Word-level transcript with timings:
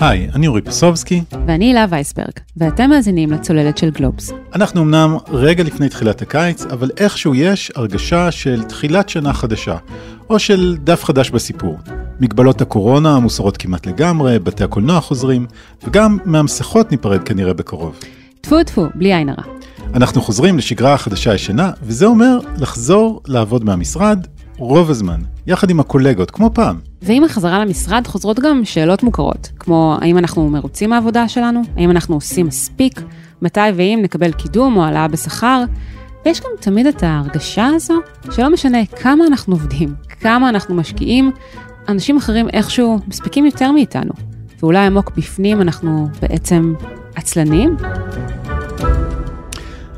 היי, 0.00 0.28
אני 0.34 0.46
אורי 0.46 0.62
פסובסקי. 0.62 1.22
ואני 1.46 1.64
הילה 1.64 1.86
וייסברג, 1.90 2.32
ואתם 2.56 2.90
מאזינים 2.90 3.32
לצוללת 3.32 3.78
של 3.78 3.90
גלובס. 3.90 4.30
אנחנו 4.54 4.82
אמנם 4.82 5.16
רגע 5.28 5.64
לפני 5.64 5.88
תחילת 5.88 6.22
הקיץ, 6.22 6.64
אבל 6.66 6.90
איכשהו 6.96 7.34
יש 7.34 7.72
הרגשה 7.74 8.30
של 8.30 8.62
תחילת 8.62 9.08
שנה 9.08 9.32
חדשה, 9.32 9.76
או 10.30 10.38
של 10.38 10.76
דף 10.84 11.04
חדש 11.04 11.30
בסיפור. 11.30 11.78
מגבלות 12.20 12.60
הקורונה 12.60 13.18
מוסרות 13.18 13.56
כמעט 13.56 13.86
לגמרי, 13.86 14.38
בתי 14.38 14.64
הקולנוע 14.64 15.00
חוזרים, 15.00 15.46
וגם 15.86 16.18
מהמסכות 16.24 16.90
ניפרד 16.90 17.22
כנראה 17.22 17.54
בקרוב. 17.54 17.98
טפו 18.40 18.62
טפו, 18.64 18.86
בלי 18.94 19.14
עין 19.14 19.28
הרע. 19.28 19.42
אנחנו 19.94 20.22
חוזרים 20.22 20.58
לשגרה 20.58 20.98
חדשה 20.98 21.34
ישנה, 21.34 21.70
וזה 21.82 22.06
אומר 22.06 22.38
לחזור 22.58 23.20
לעבוד 23.26 23.64
מהמשרד 23.64 24.26
רוב 24.58 24.90
הזמן, 24.90 25.20
יחד 25.46 25.70
עם 25.70 25.80
הקולגות, 25.80 26.30
כמו 26.30 26.50
פעם. 26.54 26.78
ועם 27.02 27.24
החזרה 27.24 27.64
למשרד 27.64 28.06
חוזרות 28.06 28.40
גם 28.40 28.64
שאלות 28.64 29.02
מוכרות, 29.02 29.48
כמו 29.58 29.96
האם 30.00 30.18
אנחנו 30.18 30.48
מרוצים 30.48 30.90
מהעבודה 30.90 31.28
שלנו, 31.28 31.62
האם 31.76 31.90
אנחנו 31.90 32.14
עושים 32.14 32.46
מספיק, 32.46 33.00
מתי 33.42 33.60
ואם 33.74 34.00
נקבל 34.02 34.32
קידום 34.32 34.76
או 34.76 34.84
העלאה 34.84 35.08
בשכר, 35.08 35.64
ויש 36.24 36.40
גם 36.40 36.50
תמיד 36.60 36.86
את 36.86 37.02
ההרגשה 37.02 37.66
הזו 37.66 37.94
שלא 38.30 38.50
משנה 38.50 38.86
כמה 38.86 39.26
אנחנו 39.26 39.54
עובדים, 39.54 39.94
כמה 40.20 40.48
אנחנו 40.48 40.74
משקיעים, 40.74 41.30
אנשים 41.88 42.16
אחרים 42.16 42.48
איכשהו 42.48 42.98
מספיקים 43.06 43.46
יותר 43.46 43.72
מאיתנו, 43.72 44.12
ואולי 44.60 44.86
עמוק 44.86 45.10
בפנים 45.16 45.60
אנחנו 45.60 46.08
בעצם 46.22 46.74
עצלנים? 47.14 47.76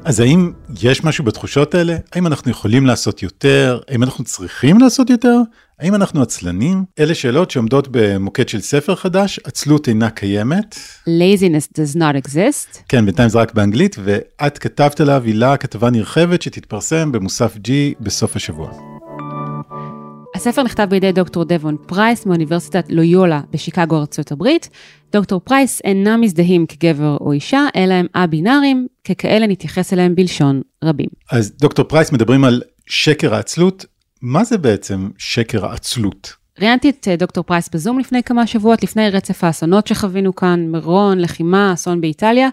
אז 0.04 0.20
האם 0.20 0.52
יש 0.82 1.04
משהו 1.04 1.24
בתחושות 1.24 1.74
האלה? 1.74 1.96
האם 2.12 2.26
אנחנו 2.26 2.50
יכולים 2.50 2.86
לעשות 2.86 3.22
יותר? 3.22 3.80
האם 3.88 4.02
אנחנו 4.02 4.24
צריכים 4.24 4.78
לעשות 4.78 5.10
יותר? 5.10 5.36
האם 5.78 5.94
אנחנו 5.94 6.22
עצלנים? 6.22 6.84
אלה 6.98 7.14
שאלות 7.14 7.50
שעומדות 7.50 7.88
במוקד 7.90 8.48
של 8.48 8.60
ספר 8.60 8.94
חדש, 8.94 9.40
עצלות 9.44 9.88
אינה 9.88 10.10
קיימת. 10.10 10.78
laziness 11.06 11.78
does 11.78 11.96
not 11.96 12.26
exist. 12.26 12.78
כן, 12.88 13.06
בינתיים 13.06 13.28
זה 13.28 13.38
רק 13.38 13.54
באנגלית, 13.54 13.96
ואת 14.04 14.58
כתבת 14.58 15.00
עליו 15.00 15.22
הילה 15.24 15.56
כתבה 15.56 15.90
נרחבת 15.90 16.42
שתתפרסם 16.42 17.12
במוסף 17.12 17.56
G 17.56 17.70
בסוף 18.00 18.36
השבוע. 18.36 18.70
הספר 20.34 20.62
נכתב 20.62 20.86
בידי 20.90 21.12
דוקטור 21.12 21.44
דבון 21.44 21.76
פרייס 21.86 22.26
מאוניברסיטת 22.26 22.84
לויולה 22.88 23.40
בשיקגו 23.50 23.96
ארצות 23.98 24.32
הברית. 24.32 24.68
דוקטור 25.12 25.40
פרייס 25.40 25.80
אינם 25.84 26.20
מזדהים 26.20 26.66
כגבר 26.66 27.16
או 27.20 27.32
אישה, 27.32 27.66
אלא 27.76 27.94
הם 27.94 28.06
א-בינאריים, 28.12 28.86
ככאלה 29.04 29.46
נתייחס 29.46 29.92
אליהם 29.92 30.14
בלשון 30.14 30.62
רבים. 30.84 31.08
אז 31.30 31.52
דוקטור 31.60 31.84
פרייס 31.84 32.12
מדברים 32.12 32.44
על 32.44 32.62
שקר 32.86 33.34
העצלות, 33.34 33.84
מה 34.22 34.44
זה 34.44 34.58
בעצם 34.58 35.08
שקר 35.18 35.66
העצלות? 35.66 36.32
ראיינתי 36.60 36.90
את 36.90 37.08
אה, 37.08 37.16
דוקטור 37.16 37.44
פרייס 37.44 37.68
בזום 37.68 37.98
לפני 37.98 38.22
כמה 38.22 38.46
שבועות, 38.46 38.82
לפני 38.82 39.10
רצף 39.10 39.44
האסונות 39.44 39.86
שחווינו 39.86 40.34
כאן, 40.34 40.66
מירון, 40.68 41.18
לחימה, 41.18 41.72
אסון 41.72 42.00
באיטליה, 42.00 42.48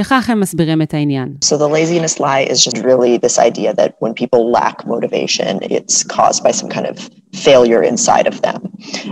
וכך 0.00 0.30
הם 0.30 0.40
מסבירים 0.40 0.82
את 0.82 0.94
העניין. 0.94 1.34
So 1.44 1.56
the 1.56 1.68
laziness 1.68 2.20
lie 2.20 2.52
is 2.52 2.64
just 2.64 2.78
really 2.78 3.18
this 3.26 3.38
idea 3.38 3.74
that 3.74 3.90
when 4.00 4.14
people 4.14 4.52
lack 4.52 4.86
motivation, 4.86 5.58
it's 5.62 6.04
caused 6.04 6.42
by 6.44 6.52
some 6.52 6.68
kind 6.68 6.86
of 6.86 6.96
failure 7.34 7.82
inside 7.82 8.26
of 8.32 8.40
them 8.46 8.60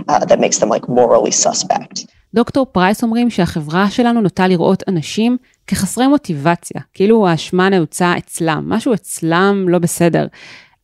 uh, 0.07 0.25
that 0.29 0.39
makes 0.39 0.57
them 0.59 0.69
like 0.69 0.85
morally 0.87 1.31
suspect. 1.31 1.95
דוקטור 2.37 2.65
פרייס 2.71 3.03
אומרים 3.03 3.29
שהחברה 3.29 3.89
שלנו 3.89 4.21
נוטה 4.21 4.47
לראות 4.47 4.83
אנשים 4.87 5.37
כחסרי 5.67 6.07
מוטיבציה, 6.07 6.81
כאילו 6.93 7.27
האשמה 7.27 7.69
נעוצה 7.69 8.17
אצלם, 8.17 8.63
משהו 8.67 8.93
אצלם 8.93 9.65
לא 9.69 9.79
בסדר. 9.79 10.27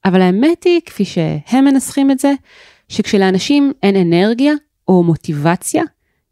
אבל 0.06 0.22
האמת 0.22 0.64
היא, 0.64 0.82
כפי 0.86 1.06
שהם 1.06 1.66
מנסחים 1.66 2.12
את 2.12 2.20
זה, 2.20 2.34
שכשלאנשים 2.90 3.72
אין 3.84 3.96
אנרגיה 3.96 4.54
או 4.88 5.04
מוטיבציה, 5.04 5.84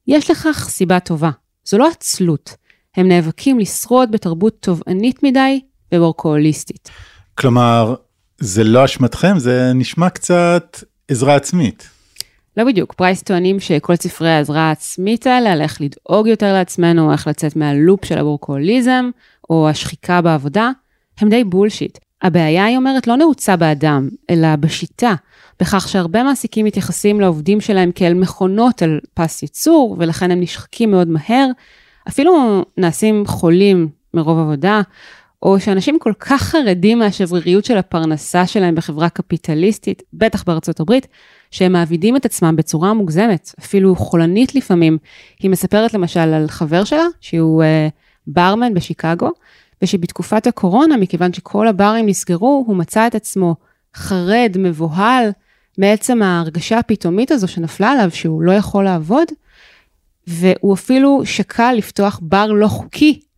יש 0.07 0.31
לכך 0.31 0.69
סיבה 0.69 0.99
טובה. 0.99 1.29
זו 1.65 1.77
לא 1.77 1.87
עצלות, 1.87 2.55
הם 2.97 3.07
נאבקים 3.07 3.59
לשרוד 3.59 4.11
בתרבות 4.11 4.57
תובענית 4.59 5.23
מדי 5.23 5.61
וורקוהוליסטית. 5.93 6.89
כלומר, 7.35 7.95
זה 8.37 8.63
לא 8.63 8.85
אשמתכם, 8.85 9.39
זה 9.39 9.71
נשמע 9.75 10.09
קצת 10.09 10.83
עזרה 11.07 11.35
עצמית. 11.35 11.89
לא 12.57 12.63
בדיוק, 12.63 12.93
פרייס 12.93 13.23
טוענים 13.23 13.59
שכל 13.59 13.95
ספרי 13.95 14.29
העזרה 14.29 14.61
העצמית 14.61 15.27
האלה, 15.27 15.51
על 15.51 15.61
איך 15.61 15.81
לדאוג 15.81 16.27
יותר 16.27 16.53
לעצמנו, 16.53 17.11
איך 17.11 17.27
לצאת 17.27 17.55
מהלופ 17.55 18.05
של 18.05 18.17
הוורקוהוליזם, 18.17 19.09
או 19.49 19.69
השחיקה 19.69 20.21
בעבודה, 20.21 20.71
הם 21.19 21.29
די 21.29 21.43
בולשיט. 21.43 21.97
הבעיה, 22.21 22.65
היא 22.65 22.77
אומרת, 22.77 23.07
לא 23.07 23.17
נעוצה 23.17 23.55
באדם, 23.55 24.09
אלא 24.29 24.55
בשיטה, 24.55 25.13
בכך 25.59 25.89
שהרבה 25.89 26.23
מעסיקים 26.23 26.65
מתייחסים 26.65 27.21
לעובדים 27.21 27.61
שלהם 27.61 27.91
כאל 27.91 28.13
מכונות 28.13 28.81
על 28.81 28.99
פס 29.13 29.41
ייצור, 29.41 29.95
ולכן 29.99 30.31
הם 30.31 30.41
נשחקים 30.41 30.91
מאוד 30.91 31.07
מהר, 31.07 31.47
אפילו 32.07 32.65
נעשים 32.77 33.25
חולים 33.25 33.89
מרוב 34.13 34.39
עבודה, 34.39 34.81
או 35.43 35.59
שאנשים 35.59 35.99
כל 35.99 36.13
כך 36.19 36.41
חרדים 36.41 36.99
מהשבריריות 36.99 37.65
של 37.65 37.77
הפרנסה 37.77 38.47
שלהם 38.47 38.75
בחברה 38.75 39.09
קפיטליסטית, 39.09 40.03
בטח 40.13 40.43
בארצות 40.43 40.79
הברית, 40.79 41.07
שהם 41.51 41.71
מעבידים 41.71 42.15
את 42.15 42.25
עצמם 42.25 42.55
בצורה 42.55 42.93
מוגזמת, 42.93 43.53
אפילו 43.59 43.95
חולנית 43.95 44.55
לפעמים. 44.55 44.97
היא 45.39 45.51
מספרת 45.51 45.93
למשל 45.93 46.19
על 46.19 46.47
חבר 46.47 46.83
שלה, 46.83 47.05
שהוא 47.21 47.63
uh, 47.63 47.91
ברמן 48.27 48.73
בשיקגו, 48.73 49.31
ושבתקופת 49.81 50.47
הקורונה, 50.47 50.97
מכיוון 50.97 51.33
שכל 51.33 51.67
הברים 51.67 52.05
נסגרו, 52.05 52.63
הוא 52.67 52.75
מצא 52.75 53.07
את 53.07 53.15
עצמו 53.15 53.55
חרד, 53.95 54.55
מבוהל, 54.59 55.29
מעצם 55.77 56.21
ההרגשה 56.21 56.79
הפתאומית 56.79 57.31
הזו 57.31 57.47
שנפלה 57.47 57.91
עליו, 57.91 58.11
שהוא 58.11 58.41
לא 58.41 58.51
יכול 58.51 58.83
לעבוד, 58.83 59.27
והוא 60.27 60.73
אפילו 60.73 61.21
שקל 61.25 61.73
לפתוח 61.73 62.19
בר 62.21 62.51
לא 62.51 62.67
חוקי 62.67 63.19
אה, 63.19 63.30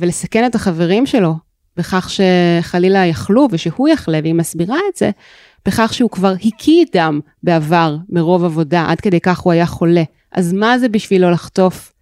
ולסכן 0.00 0.46
את 0.46 0.54
החברים 0.54 1.06
שלו 1.06 1.34
בכך 1.76 2.10
שחלילה 2.10 3.06
יכלו 3.06 3.48
ושהוא 3.50 3.88
יחלה, 3.88 4.18
והיא 4.22 4.34
מסבירה 4.34 4.78
את 4.92 4.96
זה, 4.96 5.10
בכך 5.66 5.94
שהוא 5.94 6.10
כבר 6.10 6.34
הקיא 6.44 6.84
דם 6.92 7.20
בעבר 7.42 7.96
מרוב 8.08 8.44
עבודה, 8.44 8.86
עד 8.88 9.00
כדי 9.00 9.20
כך 9.20 9.38
הוא 9.38 9.52
היה 9.52 9.66
חולה. 9.66 10.02
אז 10.32 10.52
מה 10.52 10.78
זה 10.78 10.88
בשבילו 10.88 11.30
לחטוף 11.30 11.92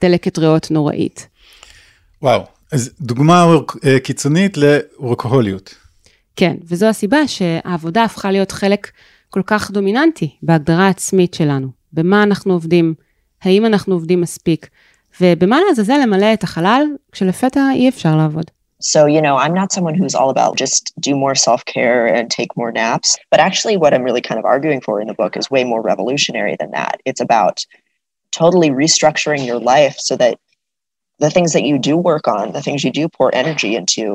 דלקת 0.00 0.38
ריאות 0.38 0.70
נוראית? 0.70 1.28
וואו, 2.22 2.42
אז 2.72 2.90
דוגמה 3.00 3.46
אה, 3.84 4.00
קיצונית 4.00 4.56
לוורקוהוליות. 4.56 5.74
כן, 6.36 6.56
וזו 6.64 6.86
הסיבה 6.86 7.28
שהעבודה 7.28 8.04
הפכה 8.04 8.30
להיות 8.30 8.52
חלק 8.52 8.90
כל 9.30 9.42
כך 9.46 9.70
דומיננטי 9.70 10.36
בהגדרה 10.42 10.86
העצמית 10.86 11.34
שלנו. 11.34 11.68
במה 11.92 12.22
אנחנו 12.22 12.52
עובדים, 12.52 12.94
האם 13.42 13.66
אנחנו 13.66 13.94
עובדים 13.94 14.20
מספיק, 14.20 14.68
ובמה 15.20 15.60
לעזאזל 15.68 15.98
למלא 16.02 16.32
את 16.32 16.42
החלל, 16.42 16.82
כשלפתע 17.12 17.60
אי 17.74 17.88
אפשר 17.88 18.16
לעבוד. 18.16 18.44
So, 18.82 19.04
you 19.04 19.20
know, 19.20 19.36
I'm 19.36 19.52
not 19.52 19.72
someone 19.72 19.94
who's 19.94 20.14
all 20.14 20.30
about 20.30 20.56
just 20.56 20.82
do 21.08 21.14
more 21.14 21.34
self 21.34 21.62
care 21.66 22.06
and 22.06 22.30
take 22.30 22.56
more 22.56 22.72
naps. 22.72 23.18
But 23.30 23.40
actually, 23.48 23.76
what 23.76 23.92
I'm 23.92 24.04
really 24.08 24.22
kind 24.28 24.38
of 24.38 24.46
arguing 24.46 24.80
for 24.80 24.94
in 25.02 25.06
the 25.06 25.18
book 25.22 25.36
is 25.36 25.50
way 25.50 25.64
more 25.64 25.82
revolutionary 25.82 26.56
than 26.60 26.70
that. 26.78 26.96
It's 27.04 27.20
about 27.20 27.56
totally 28.32 28.70
restructuring 28.70 29.42
your 29.50 29.60
life 29.74 29.96
so 29.98 30.16
that 30.22 30.34
the 31.24 31.30
things 31.36 31.52
that 31.52 31.64
you 31.70 31.76
do 31.90 31.94
work 32.10 32.26
on, 32.26 32.52
the 32.58 32.62
things 32.66 32.82
you 32.86 32.92
do 33.00 33.06
pour 33.16 33.28
energy 33.42 33.70
into, 33.80 34.06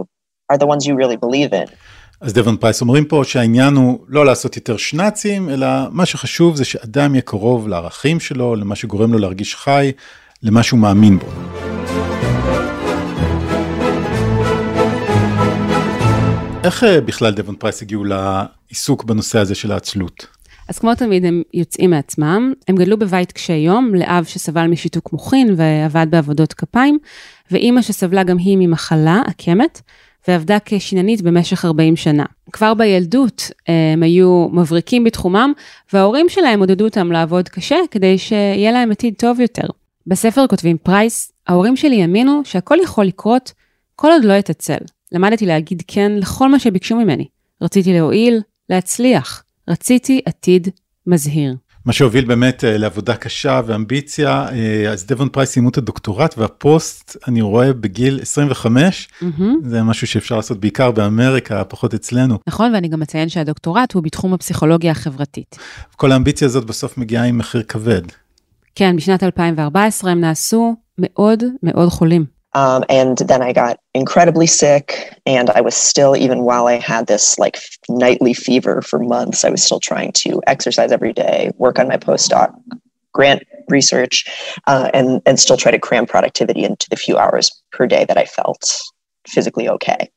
are 0.50 0.58
the 0.58 0.70
ones 0.74 0.82
you 0.88 0.96
really 0.96 1.18
believe 1.26 1.54
in. 1.54 1.68
אז 2.22 2.34
דבון 2.34 2.58
פרייס 2.58 2.82
אומרים 2.82 3.06
פה 3.06 3.22
שהעניין 3.26 3.76
הוא 3.76 4.00
לא 4.08 4.26
לעשות 4.26 4.56
יותר 4.56 4.78
שנ"צים, 4.78 5.50
אלא 5.50 5.68
מה 5.92 6.06
שחשוב 6.06 6.56
זה 6.56 6.66
שאדם 6.66 7.16
יהיה 7.16 7.22
קרוב 7.22 7.68
לערכים 7.68 8.20
שלו, 8.20 8.56
למה 8.56 8.76
שגורם 8.76 9.14
לו 9.14 9.20
להרגיש 9.20 9.56
חי, 9.56 9.92
למה 10.46 10.64
שהוא 10.64 10.80
מאמין 10.80 11.20
בו. 11.20 11.26
איך 16.64 16.84
אה, 16.84 17.02
בכלל 17.02 17.34
דבון 17.34 17.56
פרייס 17.56 17.82
הגיעו 17.82 18.04
לעיסוק 18.04 19.04
בנושא 19.04 19.40
הזה 19.40 19.56
של 19.56 19.72
העצלות? 19.72 20.28
אז 20.70 20.80
כמו 20.80 20.96
תמיד 20.96 21.26
הם 21.26 21.42
יוצאים 21.54 21.90
מעצמם, 21.90 22.54
הם 22.68 22.76
גדלו 22.76 22.98
בבית 22.98 23.32
קשי 23.32 23.54
יום, 23.54 23.96
לאב 23.96 24.24
שסבל 24.24 24.68
משיתוק 24.68 25.14
מוחין 25.14 25.56
ועבד 25.58 26.08
בעבודות 26.10 26.54
כפיים, 26.54 26.98
ואימא 27.52 27.82
שסבלה 27.82 28.24
גם 28.24 28.38
היא 28.38 28.58
ממחלה, 28.60 29.22
עקמת, 29.28 29.82
ועבדה 30.28 30.58
כשיננית 30.66 31.22
במשך 31.22 31.66
40 31.66 31.96
שנה. 31.96 32.26
כבר 32.52 32.74
בילדות 32.74 33.52
הם 33.68 34.04
היו 34.04 34.48
מבריקים 34.52 35.04
בתחומם, 35.04 35.54
וההורים 35.94 36.30
שלהם 36.30 36.60
עודדו 36.60 36.86
אותם 36.86 37.12
לעבוד 37.12 37.50
קשה 37.50 37.78
כדי 37.92 38.18
שיהיה 38.18 38.72
להם 38.72 38.92
עתיד 38.92 39.14
טוב 39.18 39.40
יותר. 39.40 39.68
בספר 40.08 40.48
כותבים 40.50 40.78
פרייס, 40.78 41.32
ההורים 41.48 41.76
שלי 41.76 42.02
האמינו 42.02 42.42
שהכל 42.44 42.78
יכול 42.84 43.06
לקרות 43.06 43.54
כל 43.96 44.12
עוד 44.12 44.24
לא 44.26 44.40
אתעצל. 44.40 44.78
למדתי 45.12 45.46
להגיד 45.46 45.84
כן 45.88 46.12
לכל 46.16 46.50
מה 46.50 46.60
שביקשו 46.60 46.96
ממני. 46.96 47.28
רציתי 47.62 47.94
להועיל, 47.94 48.42
להצליח. 48.70 49.44
רציתי 49.68 50.22
עתיד 50.26 50.68
מזהיר. 51.08 51.56
מה 51.86 51.94
שהוביל 51.94 52.26
באמת 52.26 52.64
אה, 52.64 52.78
לעבודה 52.78 53.16
קשה 53.16 53.62
ואמביציה, 53.66 54.48
אה, 54.52 54.92
אז 54.92 55.06
דבון 55.06 55.30
פרייס 55.30 55.50
סיימו 55.50 55.70
את 55.70 55.78
הדוקטורט 55.78 56.38
והפוסט, 56.38 57.18
אני 57.28 57.42
רואה 57.42 57.74
בגיל 57.74 58.20
25, 58.22 59.08
mm-hmm. 59.22 59.44
זה 59.64 59.84
משהו 59.84 60.08
שאפשר 60.08 60.36
לעשות 60.36 60.60
בעיקר 60.60 60.92
באמריקה, 60.92 61.64
פחות 61.64 61.94
אצלנו. 61.94 62.38
נכון, 62.48 62.74
ואני 62.74 62.88
גם 62.88 63.00
מציין 63.00 63.30
שהדוקטורט 63.30 63.94
הוא 63.94 64.04
בתחום 64.04 64.34
הפסיכולוגיה 64.34 64.92
החברתית. 64.92 65.58
כל 65.96 66.12
האמביציה 66.12 66.46
הזאת 66.46 66.66
בסוף 66.66 66.98
מגיעה 66.98 67.24
עם 67.24 67.38
מחיר 67.38 67.64
כבד. 67.64 68.02
כן, 68.75 68.97
בשנת 68.97 69.23
2014 69.23 70.11
הם 70.11 70.21
נעשו 70.21 70.75
מאוד 70.99 71.45
מאוד 71.63 71.89
חולים. 71.89 72.41
Um, 72.55 72.85
and 72.89 73.19
then 73.19 73.43
I 73.43 73.53
got 73.53 73.79
incredibly 73.95 74.49
sick, 74.49 75.17
and 75.25 75.51
I 75.51 75.61
was 75.61 75.77
still, 75.77 76.17
even 76.17 76.43
while 76.43 76.67
I 76.67 76.79
had 76.93 77.07
this 77.07 77.39
like 77.39 77.57
nightly 77.89 78.35
fever 78.35 78.83
for 78.83 78.99
months, 78.99 79.45
I 79.45 79.51
was 79.51 79.63
still 79.63 79.79
trying 79.79 80.11
to 80.25 80.43
exercise 80.49 80.91
every 80.91 81.13
day, 81.13 81.53
work 81.59 81.79
on 81.79 81.87
my 81.87 81.97
postdoc, 81.97 82.53
grant 83.13 83.45
research, 83.69 84.25
uh, 84.67 84.91
and 84.93 85.23
and 85.27 85.39
still 85.39 85.57
try 85.57 85.71
to 85.71 85.79
cram 85.79 86.07
productivity 86.07 86.65
into 86.65 86.89
the 86.91 86.97
few 86.97 87.17
hours 87.17 87.53
per 87.71 87.87
day 87.87 88.05
that 88.09 88.19
I 88.19 88.25
felt 88.25 88.83
physically 89.29 89.69
okay. 89.69 90.11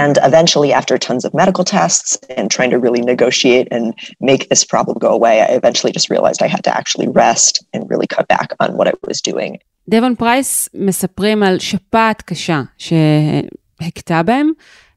And 0.00 0.14
eventually, 0.30 0.70
after 0.80 0.94
tons 0.98 1.24
of 1.24 1.30
medical 1.42 1.64
tests 1.64 2.18
and 2.36 2.50
trying 2.56 2.70
to 2.70 2.78
really 2.86 3.02
negotiate 3.14 3.66
and 3.74 3.84
make 4.20 4.42
this 4.52 4.62
problem 4.64 4.94
go 5.06 5.10
away, 5.18 5.34
I 5.46 5.50
eventually 5.60 5.92
just 5.98 6.08
realized 6.14 6.38
I 6.42 6.50
had 6.56 6.62
to 6.68 6.72
actually 6.80 7.08
rest 7.24 7.54
and 7.72 7.80
really 7.92 8.08
cut 8.16 8.26
back 8.34 8.48
on 8.62 8.68
what 8.78 8.86
I 8.88 8.94
was 9.08 9.20
doing. 9.20 9.58
דבון 9.88 10.14
פרייס 10.14 10.68
מספרים 10.74 11.42
על 11.42 11.58
שפעת 11.58 12.22
קשה 12.22 12.62
שהכתה 12.78 14.22
בהם, 14.22 14.52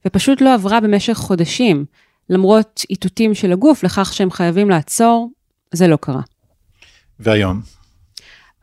ופשוט 0.07 0.41
לא 0.41 0.53
עברה 0.53 0.79
במשך 0.79 1.13
חודשים, 1.13 1.85
למרות 2.29 2.85
איתותים 2.89 3.33
של 3.35 3.51
הגוף 3.51 3.83
לכך 3.83 4.13
שהם 4.13 4.31
חייבים 4.31 4.69
לעצור, 4.69 5.29
זה 5.71 5.87
לא 5.87 5.95
קרה. 5.95 6.21
והיום? 7.19 7.61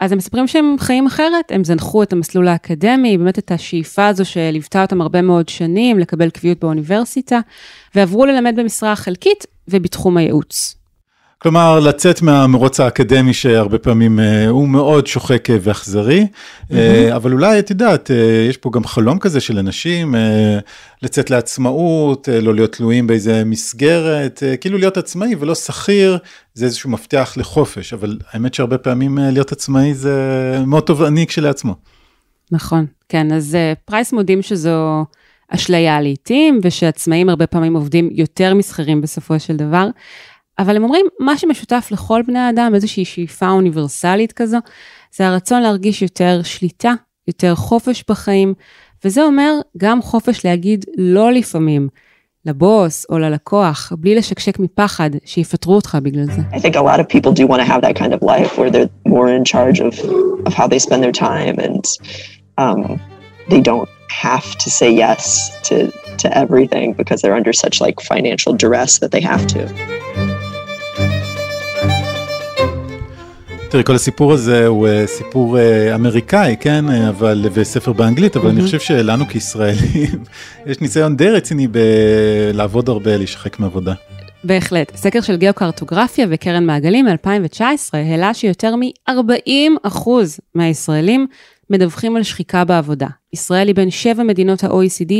אז 0.00 0.12
הם 0.12 0.18
מספרים 0.18 0.46
שהם 0.46 0.76
חיים 0.78 1.06
אחרת, 1.06 1.44
הם 1.50 1.64
זנחו 1.64 2.02
את 2.02 2.12
המסלול 2.12 2.48
האקדמי, 2.48 3.18
באמת 3.18 3.38
את 3.38 3.50
השאיפה 3.50 4.06
הזו 4.06 4.24
שליוותה 4.24 4.82
אותם 4.82 5.00
הרבה 5.00 5.22
מאוד 5.22 5.48
שנים, 5.48 5.98
לקבל 5.98 6.30
קביעות 6.30 6.58
באוניברסיטה, 6.60 7.40
ועברו 7.94 8.26
ללמד 8.26 8.54
במשרה 8.56 8.96
חלקית 8.96 9.46
ובתחום 9.68 10.16
הייעוץ. 10.16 10.85
כלומר, 11.38 11.80
לצאת 11.80 12.22
מהמרוץ 12.22 12.80
האקדמי 12.80 13.34
שהרבה 13.34 13.78
פעמים 13.78 14.20
אה, 14.20 14.48
הוא 14.48 14.68
מאוד 14.68 15.06
שוחק 15.06 15.50
אה, 15.50 15.56
ואכזרי, 15.60 16.26
mm-hmm. 16.26 16.74
אבל 17.16 17.32
אולי 17.32 17.58
את 17.58 17.70
יודעת, 17.70 18.10
יש 18.48 18.56
פה 18.56 18.70
גם 18.72 18.84
חלום 18.84 19.18
כזה 19.18 19.40
של 19.40 19.58
אנשים, 19.58 20.14
לצאת 21.02 21.30
לעצמאות, 21.30 22.28
לא 22.42 22.54
להיות 22.54 22.72
תלויים 22.72 23.06
באיזה 23.06 23.44
מסגרת, 23.44 24.42
כאילו 24.60 24.78
להיות 24.78 24.96
עצמאי 24.96 25.34
ולא 25.38 25.54
שכיר, 25.54 26.18
זה 26.54 26.64
איזשהו 26.64 26.90
מפתח 26.90 27.34
לחופש, 27.36 27.92
אבל 27.92 28.18
האמת 28.32 28.54
שהרבה 28.54 28.78
פעמים 28.78 29.18
להיות 29.18 29.52
עצמאי 29.52 29.94
זה 29.94 30.14
מאוד 30.66 30.82
תובעני 30.82 31.26
כשלעצמו. 31.26 31.74
נכון, 32.52 32.86
כן, 33.08 33.32
אז 33.32 33.56
פרייס 33.84 34.12
מודים 34.12 34.42
שזו 34.42 35.04
אשליה 35.48 36.00
לעתים, 36.00 36.60
ושעצמאים 36.62 37.28
הרבה 37.28 37.46
פעמים 37.46 37.74
עובדים 37.74 38.08
יותר 38.12 38.54
משכירים 38.54 39.00
בסופו 39.00 39.40
של 39.40 39.56
דבר. 39.56 39.86
אבל 40.58 40.76
הם 40.76 40.82
אומרים, 40.82 41.06
מה 41.20 41.38
שמשותף 41.38 41.88
לכל 41.92 42.22
בני 42.26 42.38
האדם, 42.38 42.72
איזושהי 42.74 43.04
שאיפה 43.04 43.48
אוניברסלית 43.48 44.32
כזו, 44.32 44.58
זה 45.14 45.26
הרצון 45.26 45.62
להרגיש 45.62 46.02
יותר 46.02 46.40
שליטה, 46.42 46.92
יותר 47.28 47.54
חופש 47.54 48.04
בחיים, 48.08 48.54
וזה 49.04 49.22
אומר 49.22 49.52
גם 49.76 50.02
חופש 50.02 50.46
להגיד 50.46 50.84
לא 50.96 51.32
לפעמים, 51.32 51.88
לבוס 52.46 53.06
או 53.10 53.18
ללקוח, 53.18 53.92
בלי 53.98 54.14
לשקשק 54.14 54.58
מפחד 54.58 55.10
שיפטרו 55.24 55.74
אותך 55.74 55.98
בגלל 56.02 56.24
זה. 56.24 56.42
I 56.52 56.60
think 56.60 56.76
a 56.76 56.80
lot 56.80 57.00
of 57.00 57.08
people 57.08 57.32
do 57.32 57.46
want 57.46 57.60
to 57.60 57.68
have 57.72 57.80
that 57.82 57.96
kind 57.96 58.12
of 58.12 58.22
life 58.22 58.58
where 58.58 58.70
they're 58.70 58.90
more 59.08 59.28
in 59.28 59.44
charge 59.44 59.80
of, 59.80 59.94
of 60.46 60.54
how 60.54 60.66
they 60.68 60.78
spend 60.78 61.02
their 61.02 61.16
time 61.28 61.58
and 61.58 61.84
um, 62.58 63.00
they 63.48 63.60
don't 63.60 63.88
have 64.08 64.56
to 64.62 64.70
say 64.70 64.90
yes 65.04 65.22
to, 65.68 65.76
to 66.22 66.26
everything 66.42 66.92
because 67.00 67.18
they're 67.22 67.38
under 67.40 67.52
such 67.52 67.80
like 67.80 67.96
financial 68.00 68.52
duress 68.62 68.92
that 69.00 69.10
they 69.14 69.20
have 69.20 69.46
to. 69.54 69.62
תראי, 73.70 73.84
כל 73.84 73.94
הסיפור 73.94 74.32
הזה 74.32 74.66
הוא 74.66 74.88
אה, 74.88 75.06
סיפור 75.06 75.58
אה, 75.58 75.94
אמריקאי, 75.94 76.56
כן? 76.60 76.88
אה, 76.88 77.08
אבל, 77.08 77.46
וספר 77.52 77.92
באנגלית, 77.92 78.36
אבל 78.36 78.50
אני 78.50 78.62
חושב 78.62 78.80
שלנו 78.80 79.26
כישראלים, 79.28 80.24
יש 80.66 80.80
ניסיון 80.80 81.16
די 81.16 81.30
רציני 81.30 81.68
בלעבוד 81.68 82.88
הרבה, 82.88 83.16
להישחק 83.16 83.60
מעבודה. 83.60 83.94
בהחלט. 84.44 84.96
סקר 84.96 85.20
של 85.20 85.36
גיאוקרטוגרפיה 85.36 86.26
וקרן 86.30 86.66
מעגלים 86.66 87.06
מ-2019 87.06 87.60
העלה 87.92 88.34
שיותר 88.34 88.76
מ-40% 88.76 90.08
מהישראלים 90.54 91.26
מדווחים 91.70 92.16
על 92.16 92.22
שחיקה 92.22 92.64
בעבודה. 92.64 93.08
ישראל 93.32 93.66
היא 93.66 93.74
בין 93.74 93.90
שבע 93.90 94.22
מדינות 94.22 94.64
ה-OECD 94.64 95.12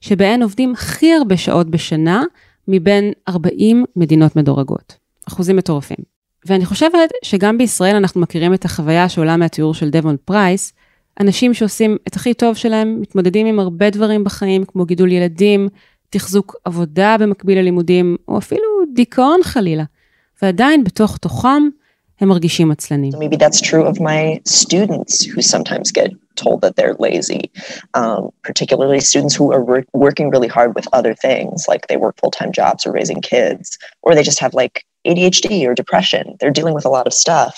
שבהן 0.00 0.42
עובדים 0.42 0.72
הכי 0.72 1.12
הרבה 1.12 1.36
שעות 1.36 1.70
בשנה 1.70 2.22
מבין 2.68 3.12
40 3.28 3.84
מדינות 3.96 4.36
מדורגות. 4.36 4.94
אחוזים 5.28 5.56
מטורפים. 5.56 6.09
ואני 6.46 6.66
חושבת 6.66 7.10
שגם 7.24 7.58
בישראל 7.58 7.96
אנחנו 7.96 8.20
מכירים 8.20 8.54
את 8.54 8.64
החוויה 8.64 9.08
שעולה 9.08 9.36
מהתיאור 9.36 9.74
של 9.74 9.90
דבון 9.90 10.16
פרייס, 10.24 10.72
אנשים 11.20 11.54
שעושים 11.54 11.96
את 12.08 12.16
הכי 12.16 12.34
טוב 12.34 12.56
שלהם, 12.56 13.00
מתמודדים 13.00 13.46
עם 13.46 13.58
הרבה 13.58 13.90
דברים 13.90 14.24
בחיים, 14.24 14.64
כמו 14.64 14.84
גידול 14.84 15.12
ילדים, 15.12 15.68
תחזוק 16.10 16.56
עבודה 16.64 17.16
במקביל 17.20 17.58
ללימודים, 17.58 18.16
או 18.28 18.38
אפילו 18.38 18.62
דיכאון 18.94 19.40
חלילה, 19.42 19.84
ועדיין 20.42 20.84
בתוך 20.84 21.16
תוכם 21.16 21.62
הם 22.21 22.29
מרגישים 22.29 22.71
עצלנים. 22.71 23.11
Maybe 23.19 23.35
that's 23.35 23.61
true 23.61 23.85
of 23.85 23.99
my 23.99 24.39
students 24.45 25.13
who 25.31 25.41
sometimes 25.41 25.91
get 25.91 26.11
told 26.35 26.61
that 26.61 26.75
they're 26.77 26.95
lazy, 27.07 27.43
um, 27.93 28.29
particularly 28.43 28.99
students 28.99 29.35
who 29.35 29.51
are 29.51 29.63
work- 29.71 29.89
working 30.05 30.29
really 30.29 30.47
hard 30.47 30.71
with 30.75 30.87
other 30.93 31.13
things, 31.13 31.57
like 31.67 31.87
they 31.87 31.97
work 31.97 32.15
full-time 32.21 32.51
jobs 32.51 32.85
or 32.85 32.91
raising 32.91 33.21
kids, 33.21 33.77
or 34.03 34.15
they 34.15 34.23
just 34.23 34.39
have 34.39 34.53
like 34.53 34.75
ADHD 35.09 35.67
or 35.67 35.73
depression. 35.73 36.35
They're 36.39 36.57
dealing 36.59 36.73
with 36.73 36.85
a 36.85 36.89
lot 36.97 37.07
of 37.07 37.13
stuff. 37.13 37.53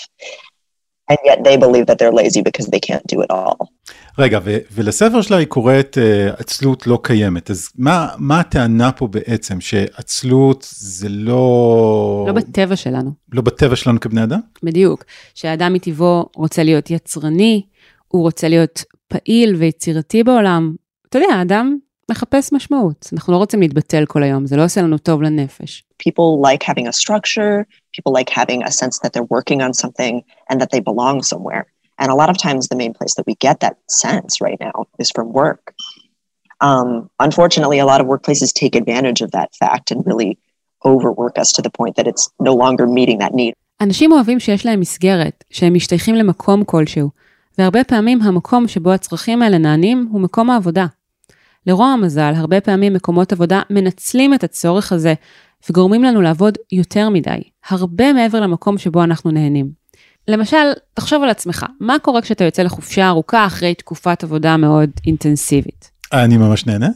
And 1.08 1.18
yet 1.24 1.38
they 1.44 1.56
believe 1.56 1.86
that 1.86 1.98
they're 1.98 2.12
lazy 2.12 2.42
because 2.42 2.66
they 2.66 2.80
can't 2.80 3.06
do 3.06 3.20
it 3.22 3.30
all. 3.30 3.70
רגע, 4.17 4.39
ו- 4.43 4.57
ולספר 4.71 5.21
שלה 5.21 5.37
היא 5.37 5.47
קוראת 5.47 5.97
uh, 5.97 6.41
עצלות 6.41 6.87
לא 6.87 6.99
קיימת, 7.03 7.51
אז 7.51 7.69
מה, 7.77 8.07
מה 8.17 8.39
הטענה 8.39 8.91
פה 8.91 9.07
בעצם, 9.07 9.61
שעצלות 9.61 10.67
זה 10.69 11.09
לא... 11.09 12.25
לא 12.27 12.33
בטבע 12.33 12.75
שלנו. 12.75 13.11
לא 13.31 13.41
בטבע 13.41 13.75
שלנו 13.75 13.99
כבני 13.99 14.23
אדם? 14.23 14.39
בדיוק. 14.63 15.03
שהאדם 15.35 15.73
מטבעו 15.73 16.25
רוצה 16.35 16.63
להיות 16.63 16.91
יצרני, 16.91 17.65
הוא 18.07 18.21
רוצה 18.21 18.47
להיות 18.47 18.83
פעיל 19.07 19.55
ויצירתי 19.55 20.23
בעולם. 20.23 20.75
אתה 21.09 21.17
יודע, 21.17 21.33
האדם 21.33 21.77
מחפש 22.11 22.53
משמעות. 22.53 23.09
אנחנו 23.13 23.33
לא 23.33 23.37
רוצים 23.37 23.61
להתבטל 23.61 24.05
כל 24.05 24.23
היום, 24.23 24.45
זה 24.45 24.55
לא 24.55 24.63
עושה 24.63 24.81
לנו 24.81 24.97
טוב 24.97 25.21
לנפש. 25.21 25.83
People 26.03 26.45
like 26.47 26.63
having 26.63 26.87
a 26.87 26.91
structure, 26.91 27.63
people 27.97 28.13
like 28.19 28.29
having 28.29 28.63
a 28.63 28.71
sense 28.71 28.99
that 29.03 29.13
they're 29.13 29.31
working 29.37 29.61
on 29.61 29.73
something 29.83 30.15
and 30.49 30.61
that 30.61 30.69
they 30.71 30.79
belong 30.79 31.21
somewhere. 31.21 31.72
And 31.99 32.11
a 32.11 32.15
lot 32.21 32.29
of 32.29 32.37
times 32.37 32.61
the 32.67 32.75
main 32.83 32.93
place 32.93 33.13
that 33.15 33.25
we 33.29 33.35
get 33.35 33.59
that 33.59 33.75
sense 33.87 34.41
right 34.45 34.59
now 34.67 34.85
is 34.99 35.09
from 35.15 35.27
work. 35.43 35.63
Um, 36.61 37.09
unfortunately, 37.19 37.79
a 37.79 37.85
lot 37.85 37.99
of 38.01 38.07
workplaces 38.07 38.49
take 38.61 38.75
advantage 38.81 39.21
of 39.25 39.31
that 39.31 39.49
fact 39.61 39.91
and 39.91 39.99
really 40.09 40.31
overwork 40.85 41.35
us 41.37 41.49
to 41.57 41.61
the 41.61 41.73
point 41.79 41.95
that 41.97 42.07
it's 42.11 42.25
no 42.39 42.53
longer 42.63 42.85
meeting 42.87 43.19
that 43.19 43.33
need. 43.33 43.53
אנשים 43.81 44.11
אוהבים 44.11 44.39
שיש 44.39 44.65
להם 44.65 44.79
מסגרת, 44.79 45.43
שהם 45.51 45.73
משתייכים 45.73 46.15
למקום 46.15 46.63
כלשהו, 46.63 47.09
והרבה 47.57 47.83
פעמים 47.83 48.21
המקום 48.21 48.67
שבו 48.67 48.91
הצרכים 48.91 49.41
האלה 49.41 49.57
נענים 49.57 50.07
הוא 50.11 50.21
מקום 50.21 50.49
העבודה. 50.49 50.85
לרוע 51.67 51.87
המזל, 51.87 52.33
הרבה 52.35 52.61
פעמים 52.61 52.93
מקומות 52.93 53.31
עבודה 53.31 53.61
מנצלים 53.69 54.33
את 54.33 54.43
הצורך 54.43 54.91
הזה 54.91 55.13
וגורמים 55.69 56.03
לנו 56.03 56.21
לעבוד 56.21 56.57
יותר 56.71 57.09
מדי, 57.09 57.43
הרבה 57.69 58.13
מעבר 58.13 58.39
למקום 58.39 58.77
שבו 58.77 59.03
אנחנו 59.03 59.31
נהנים. 59.31 59.82
למשל, 60.27 60.71
תחשוב 60.93 61.23
על 61.23 61.29
עצמך, 61.29 61.65
מה 61.79 61.99
קורה 62.01 62.21
כשאתה 62.21 62.43
יוצא 62.43 62.63
לחופשה 62.63 63.07
ארוכה 63.07 63.45
אחרי 63.45 63.73
תקופת 63.73 64.23
עבודה 64.23 64.57
מאוד 64.57 64.89
אינטנסיבית? 65.05 65.91
אני 66.13 66.37
ממש 66.37 66.65
נהנה. 66.65 66.89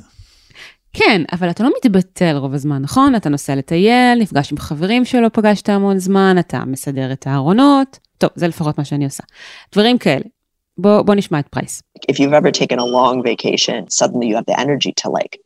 כן, 0.93 1.21
אבל 1.31 1.49
אתה 1.49 1.63
לא 1.63 1.69
מתבטל 1.77 2.37
רוב 2.37 2.53
הזמן, 2.53 2.81
נכון? 2.81 3.15
אתה 3.15 3.29
נוסע 3.29 3.55
לטייל, 3.55 4.19
נפגש 4.19 4.51
עם 4.51 4.57
חברים 4.57 5.05
שלא 5.05 5.27
פגשת 5.33 5.69
המון 5.69 5.99
זמן, 5.99 6.35
אתה 6.39 6.59
מסדר 6.65 7.11
את 7.11 7.27
הארונות. 7.27 7.99
טוב, 8.17 8.29
זה 8.35 8.47
לפחות 8.47 8.77
מה 8.77 8.85
שאני 8.85 9.05
עושה. 9.05 9.23
דברים 9.73 9.97
כאלה. 9.97 10.25
בוא, 10.77 11.01
בוא 11.01 11.15
נשמע 11.15 11.39
את 11.39 11.47
פרייס. 11.47 11.81
If 12.11 12.15
you've 12.15 12.33
ever 12.33 12.51
taken 12.51 12.79
a 12.79 12.85
long 12.85 13.23
vacation, 13.23 13.85
suddenly 13.89 14.25
you 14.29 14.35
have 14.35 14.45
the 14.53 14.59
energy 14.59 14.91
to 15.01 15.09
like 15.09 15.37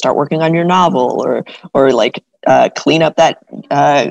start 0.00 0.16
working 0.16 0.40
on 0.46 0.52
your 0.54 0.64
novel 0.64 1.06
or 1.22 1.32
or 1.74 1.92
like 2.02 2.16
uh, 2.52 2.68
clean 2.82 3.02
up 3.06 3.14
that 3.22 3.34
uh, 3.70 4.04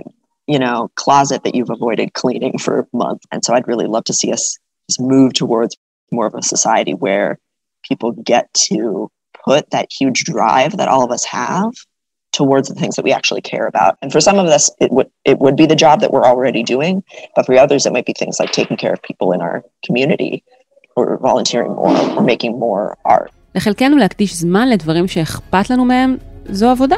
you 0.50 0.58
know 0.58 0.90
closet 0.96 1.44
that 1.44 1.54
you've 1.54 1.70
avoided 1.70 2.12
cleaning 2.14 2.58
for 2.58 2.80
a 2.80 2.86
month. 2.92 3.22
And 3.32 3.44
so 3.44 3.54
I'd 3.54 3.68
really 3.68 3.86
love 3.86 4.04
to 4.04 4.14
see 4.14 4.32
us 4.32 4.58
just 4.88 5.00
move 5.00 5.32
towards 5.32 5.76
more 6.12 6.26
of 6.26 6.34
a 6.34 6.42
society 6.42 6.94
where 6.94 7.38
people 7.88 8.12
get 8.12 8.52
to 8.68 9.10
put 9.44 9.70
that 9.70 9.86
huge 9.98 10.24
drive 10.24 10.76
that 10.76 10.88
all 10.88 11.04
of 11.04 11.10
us 11.10 11.24
have 11.24 11.72
towards 12.32 12.68
the 12.68 12.74
things 12.74 12.96
that 12.96 13.04
we 13.04 13.12
actually 13.12 13.40
care 13.40 13.66
about. 13.66 13.96
And 14.02 14.12
for 14.12 14.20
some 14.20 14.38
of 14.38 14.46
us, 14.46 14.70
it 14.80 14.90
would 14.92 15.10
it 15.24 15.38
would 15.38 15.56
be 15.56 15.66
the 15.66 15.76
job 15.84 16.00
that 16.00 16.10
we're 16.12 16.28
already 16.32 16.62
doing, 16.62 17.02
but 17.34 17.46
for 17.46 17.54
others, 17.64 17.86
it 17.86 17.92
might 17.92 18.06
be 18.06 18.12
things 18.12 18.36
like 18.40 18.52
taking 18.52 18.76
care 18.76 18.92
of 18.92 19.00
people 19.02 19.32
in 19.32 19.40
our 19.40 19.56
community, 19.86 20.44
or 20.96 21.18
volunteering 21.18 21.72
more, 21.80 21.96
or 22.16 22.22
making 22.22 22.52
more 22.58 22.96
art. 23.04 23.30
לחלקנו 23.54 23.96
להקדיש 23.96 24.36
זמן 24.36 24.68
לדברים 24.68 25.08
שאכפת 25.08 25.70
לנו 25.70 25.84
מהם, 25.84 26.16
זו 26.44 26.70
עבודה. 26.70 26.96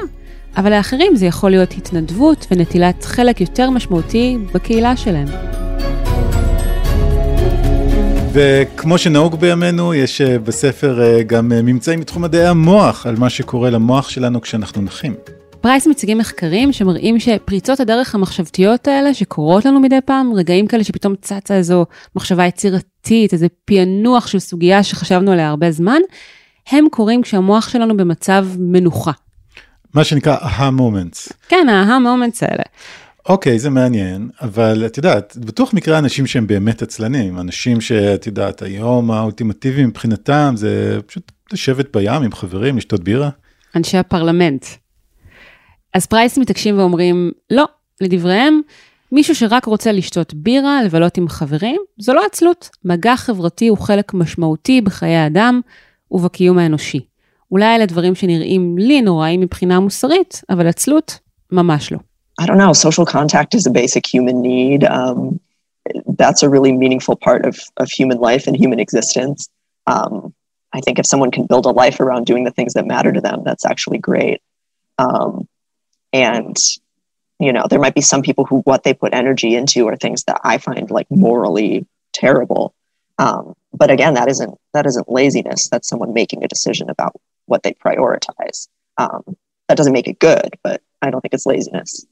אבל 0.58 0.70
לאחרים 0.70 1.16
זה 1.16 1.26
יכול 1.26 1.52
להיות 1.52 1.72
התנדבות 1.72 2.48
ונטילת 2.52 3.04
חלק 3.04 3.42
יותר 3.42 3.70
משמעותי 3.70 4.38
בקהילה 4.54 4.98
שלהם. 4.98 5.28
וכמו 8.34 8.98
שנהוג 8.98 9.36
בימינו, 9.36 9.94
יש 9.94 10.22
אה, 10.22 10.40
בספר 10.40 11.02
אה, 11.02 11.24
גם 11.24 11.52
אה, 11.52 11.62
ממצאים 11.62 12.00
מתחום 12.00 12.22
מדעי 12.22 12.48
המוח, 12.48 13.06
על 13.06 13.16
מה 13.16 13.30
שקורה 13.30 13.70
למוח 13.70 14.10
שלנו 14.10 14.42
כשאנחנו 14.42 14.82
נחים. 14.82 15.14
פרייס 15.62 15.88
מציגים 15.88 16.18
מחקרים 16.18 16.74
שמראים 16.74 17.20
שפריצות 17.20 17.80
הדרך 17.80 18.16
המחשבתיות 18.16 18.88
האלה 18.88 19.14
שקורות 19.14 19.66
לנו 19.66 19.80
מדי 19.80 20.00
פעם, 20.06 20.34
רגעים 20.34 20.68
כאלה 20.68 20.84
שפתאום 20.84 21.16
צצה 21.22 21.56
איזו 21.56 21.86
מחשבה 22.16 22.46
יצירתית, 22.46 23.34
איזה 23.34 23.48
פענוח 23.66 24.28
של 24.28 24.40
סוגיה 24.40 24.84
שחשבנו 24.84 25.32
עליה 25.32 25.50
הרבה 25.50 25.72
זמן, 25.72 26.00
הם 26.70 26.86
קורים 26.92 27.22
כשהמוח 27.22 27.70
שלנו 27.70 27.98
במצב 27.98 28.46
מנוחה. 28.60 29.12
מה 29.94 30.04
שנקרא 30.04 30.36
ה-moments. 30.36 31.34
כן, 31.50 31.70
ה-moments 31.70 32.38
האלה. 32.42 32.64
אוקיי, 33.30 33.60
זה 33.60 33.70
מעניין, 33.70 34.30
אבל 34.42 34.86
את 34.86 34.98
יודעת, 34.98 35.38
בטוח 35.46 35.74
מקרה 35.74 35.98
אנשים 35.98 36.28
שהם 36.28 36.48
באמת 36.48 36.82
עצלנים, 36.82 37.40
אנשים 37.40 37.82
שאת 37.82 38.28
יודעת, 38.28 38.62
היום 38.62 39.12
האולטימטיבי 39.12 39.86
מבחינתם 39.86 40.54
זה 40.58 41.00
פשוט 41.06 41.32
לשבת 41.54 41.98
בים 41.98 42.22
עם 42.24 42.32
חברים, 42.32 42.78
לשתות 42.78 43.04
בירה. 43.04 43.30
אנשי 43.76 43.98
הפרלמנט. 43.98 44.66
אז 45.94 46.06
פרייס 46.06 46.38
מתעקשים 46.38 46.78
ואומרים, 46.78 47.32
לא, 47.50 47.66
לדבריהם, 48.02 48.62
מישהו 49.12 49.36
שרק 49.36 49.66
רוצה 49.66 49.92
לשתות 49.92 50.34
בירה, 50.34 50.84
לבלות 50.84 51.18
עם 51.18 51.30
חברים, 51.30 51.82
זו 51.98 52.14
לא 52.14 52.26
עצלות. 52.26 52.70
מגע 52.86 53.16
חברתי 53.16 53.68
הוא 53.68 53.78
חלק 53.78 54.14
משמעותי 54.14 54.82
בחיי 54.82 55.16
האדם 55.16 55.62
ובקיום 56.12 56.58
האנושי. 56.58 57.00
אולי 57.53 57.77
אלה 57.77 57.87
דברים 57.87 58.15
שנראים 58.15 58.79
לי 58.79 59.03
נוראים 59.03 59.41
מבחינה 59.41 59.81
מוסרית, 59.81 60.43
אבל 60.51 60.67
עצלות, 60.67 61.19
ממש 61.53 61.93
לא. 61.93 61.99
I 62.41 62.45
don't 62.47 62.59
know, 62.59 62.73
social 62.73 63.05
contact 63.05 63.55
is 63.55 63.67
a 63.67 63.71
basic 63.71 64.07
human 64.07 64.41
need. 64.41 64.85
Um, 64.85 65.41
that's 66.23 66.43
a 66.43 66.49
really 66.49 66.73
meaningful 66.73 67.17
part 67.17 67.45
of, 67.45 67.59
of 67.83 67.91
human 67.91 68.19
life 68.19 68.47
and 68.47 68.57
human 68.57 68.79
existence. 68.79 69.49
Um, 69.87 70.33
I 70.73 70.81
think 70.81 70.99
if 70.99 71.07
someone 71.07 71.31
can 71.31 71.47
build 71.47 71.67
a 71.67 71.71
life 71.71 71.99
around 72.01 72.27
doing 72.27 72.45
the 72.45 72.51
things 72.51 72.75
that 72.75 72.87
matter 72.87 73.13
to 73.13 73.21
them, 73.21 73.43
that's 73.45 73.65
actually 73.65 73.99
great. 73.99 74.41
Um, 74.99 75.49
and, 76.13 76.57
you 77.41 77.53
know, 77.53 77.65
there 77.69 77.79
might 77.79 77.95
be 77.95 78.01
some 78.01 78.23
people 78.23 78.45
who 78.45 78.57
what 78.71 78.85
they 78.85 78.95
put 78.95 79.15
energy 79.15 79.55
into 79.57 79.89
are 79.89 79.97
things 79.97 80.25
that 80.25 80.41
I 80.45 80.59
find 80.59 80.91
like 80.91 81.11
morally 81.11 81.87
terrible. 82.13 82.75
Um, 83.19 83.55
but 83.73 83.91
again, 83.91 84.15
that 84.15 84.29
isn't 84.29 84.55
that 84.75 84.87
isn't 84.87 85.09
laziness. 85.09 85.69
That's 85.69 85.89
someone 85.89 86.13
making 86.13 86.45
a 86.45 86.49
decision 86.49 86.89
about 86.91 87.15
what 87.52 87.60
they 87.64 87.74
prioritize. 87.86 88.68
Um, 89.02 89.24
that 89.68 89.78
doesn't 89.78 89.94
make 90.00 90.08
it 90.08 90.20
good, 90.20 90.50
but 90.64 90.82
I 91.02 91.10
don't 91.12 91.22
think 91.22 91.34
it's 91.34 91.46
laziness. 91.46 92.06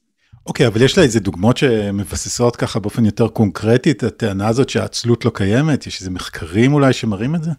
אוקיי, 0.45 0.65
okay, 0.65 0.69
אבל 0.69 0.81
יש 0.81 0.97
לה 0.97 1.03
איזה 1.03 1.19
דוגמאות 1.19 1.57
שמבססות 1.57 2.55
ככה 2.55 2.79
באופן 2.79 3.05
יותר 3.05 3.27
קונקרטי 3.27 3.91
את 3.91 4.03
הטענה 4.03 4.47
הזאת 4.47 4.69
שהעצלות 4.69 5.25
לא 5.25 5.31
קיימת? 5.33 5.87
יש 5.87 5.99
איזה 5.99 6.11
מחקרים 6.11 6.73
אולי 6.73 6.93
שמראים 6.93 7.35
את 7.35 7.43
זה? 7.43 7.51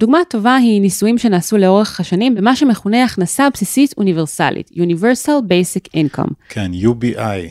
דוגמה 0.00 0.18
טובה 0.28 0.56
היא 0.56 0.80
ניסויים 0.80 1.18
שנעשו 1.18 1.56
לאורך 1.56 2.00
השנים 2.00 2.34
במה 2.34 2.56
שמכונה 2.56 3.04
הכנסה 3.04 3.50
בסיסית 3.50 3.94
אוניברסלית, 3.98 4.70
Universal 4.70 5.42
Basic 5.48 5.96
Income. 5.96 6.32
כן, 6.48 6.70
UBI. 6.72 7.50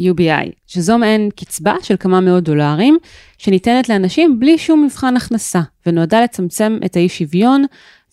UBI, 0.00 0.50
שזו 0.66 0.98
מעין 0.98 1.30
קצבה 1.36 1.74
של 1.82 1.94
כמה 2.00 2.20
מאות 2.20 2.44
דולרים, 2.44 2.98
שניתנת 3.38 3.88
לאנשים 3.88 4.40
בלי 4.40 4.58
שום 4.58 4.84
מבחן 4.84 5.16
הכנסה, 5.16 5.60
ונועדה 5.86 6.20
לצמצם 6.20 6.78
את 6.84 6.96
האי 6.96 7.08
שוויון, 7.08 7.64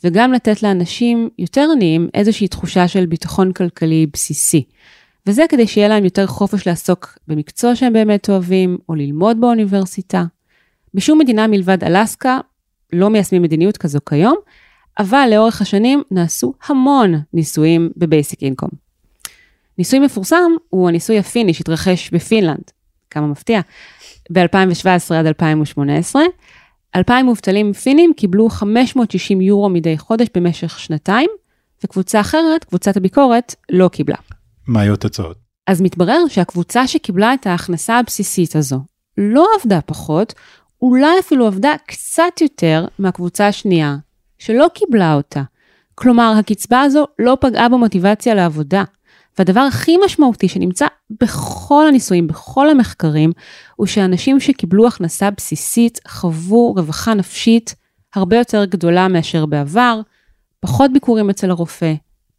וגם 0.03 0.33
לתת 0.33 0.63
לאנשים 0.63 1.29
יותר 1.39 1.67
עניים 1.75 2.09
איזושהי 2.13 2.47
תחושה 2.47 2.87
של 2.87 3.05
ביטחון 3.05 3.53
כלכלי 3.53 4.05
בסיסי. 4.13 4.63
וזה 5.27 5.43
כדי 5.49 5.67
שיהיה 5.67 5.87
להם 5.87 6.03
יותר 6.03 6.27
חופש 6.27 6.67
לעסוק 6.67 7.17
במקצוע 7.27 7.75
שהם 7.75 7.93
באמת 7.93 8.29
אוהבים, 8.29 8.77
או 8.89 8.95
ללמוד 8.95 9.41
באוניברסיטה. 9.41 10.23
בשום 10.93 11.19
מדינה 11.19 11.47
מלבד 11.47 11.83
אלסקה 11.83 12.39
לא 12.93 13.09
מיישמים 13.09 13.41
מדיניות 13.41 13.77
כזו 13.77 13.99
כיום, 14.09 14.35
אבל 14.99 15.27
לאורך 15.31 15.61
השנים 15.61 16.03
נעשו 16.11 16.53
המון 16.67 17.15
ניסויים 17.33 17.89
ב 17.97 18.05
basic 18.05 18.43
income. 18.43 18.69
ניסוי 19.77 19.99
מפורסם 19.99 20.51
הוא 20.69 20.89
הניסוי 20.89 21.19
הפיני 21.19 21.53
שהתרחש 21.53 22.09
בפינלנד, 22.09 22.71
כמה 23.09 23.27
מפתיע, 23.27 23.61
ב-2017 24.33 25.13
עד 25.13 25.25
2018. 25.25 26.21
2,000 26.95 27.25
מובטלים 27.25 27.73
פינים 27.73 28.13
קיבלו 28.17 28.49
560 28.49 29.41
יורו 29.41 29.69
מדי 29.69 29.97
חודש 29.97 30.27
במשך 30.35 30.79
שנתיים, 30.79 31.29
וקבוצה 31.83 32.19
אחרת, 32.19 32.63
קבוצת 32.63 32.97
הביקורת, 32.97 33.55
לא 33.71 33.87
קיבלה. 33.87 34.17
מה 34.67 34.81
היו 34.81 34.93
התוצאות? 34.93 35.37
אז 35.67 35.81
מתברר 35.81 36.27
שהקבוצה 36.29 36.87
שקיבלה 36.87 37.33
את 37.33 37.47
ההכנסה 37.47 37.99
הבסיסית 37.99 38.55
הזו 38.55 38.79
לא 39.17 39.47
עבדה 39.61 39.81
פחות, 39.81 40.33
אולי 40.81 41.19
אפילו 41.19 41.47
עבדה 41.47 41.73
קצת 41.87 42.41
יותר 42.41 42.85
מהקבוצה 42.99 43.47
השנייה, 43.47 43.95
שלא 44.37 44.67
קיבלה 44.73 45.13
אותה. 45.13 45.43
כלומר, 45.95 46.33
הקצבה 46.39 46.81
הזו 46.81 47.05
לא 47.19 47.37
פגעה 47.41 47.69
במוטיבציה 47.69 48.35
לעבודה. 48.35 48.83
והדבר 49.37 49.59
הכי 49.59 49.97
משמעותי 50.05 50.47
שנמצא 50.47 50.85
בכל 51.09 51.87
הניסויים, 51.87 52.27
בכל 52.27 52.69
המחקרים, 52.69 53.31
הוא 53.75 53.87
שאנשים 53.87 54.39
שקיבלו 54.39 54.87
הכנסה 54.87 55.31
בסיסית 55.31 55.99
חוו 56.07 56.73
רווחה 56.73 57.13
נפשית 57.13 57.75
הרבה 58.15 58.37
יותר 58.37 58.65
גדולה 58.65 59.07
מאשר 59.07 59.45
בעבר, 59.45 60.01
פחות 60.59 60.93
ביקורים 60.93 61.29
אצל 61.29 61.49
הרופא, 61.49 61.93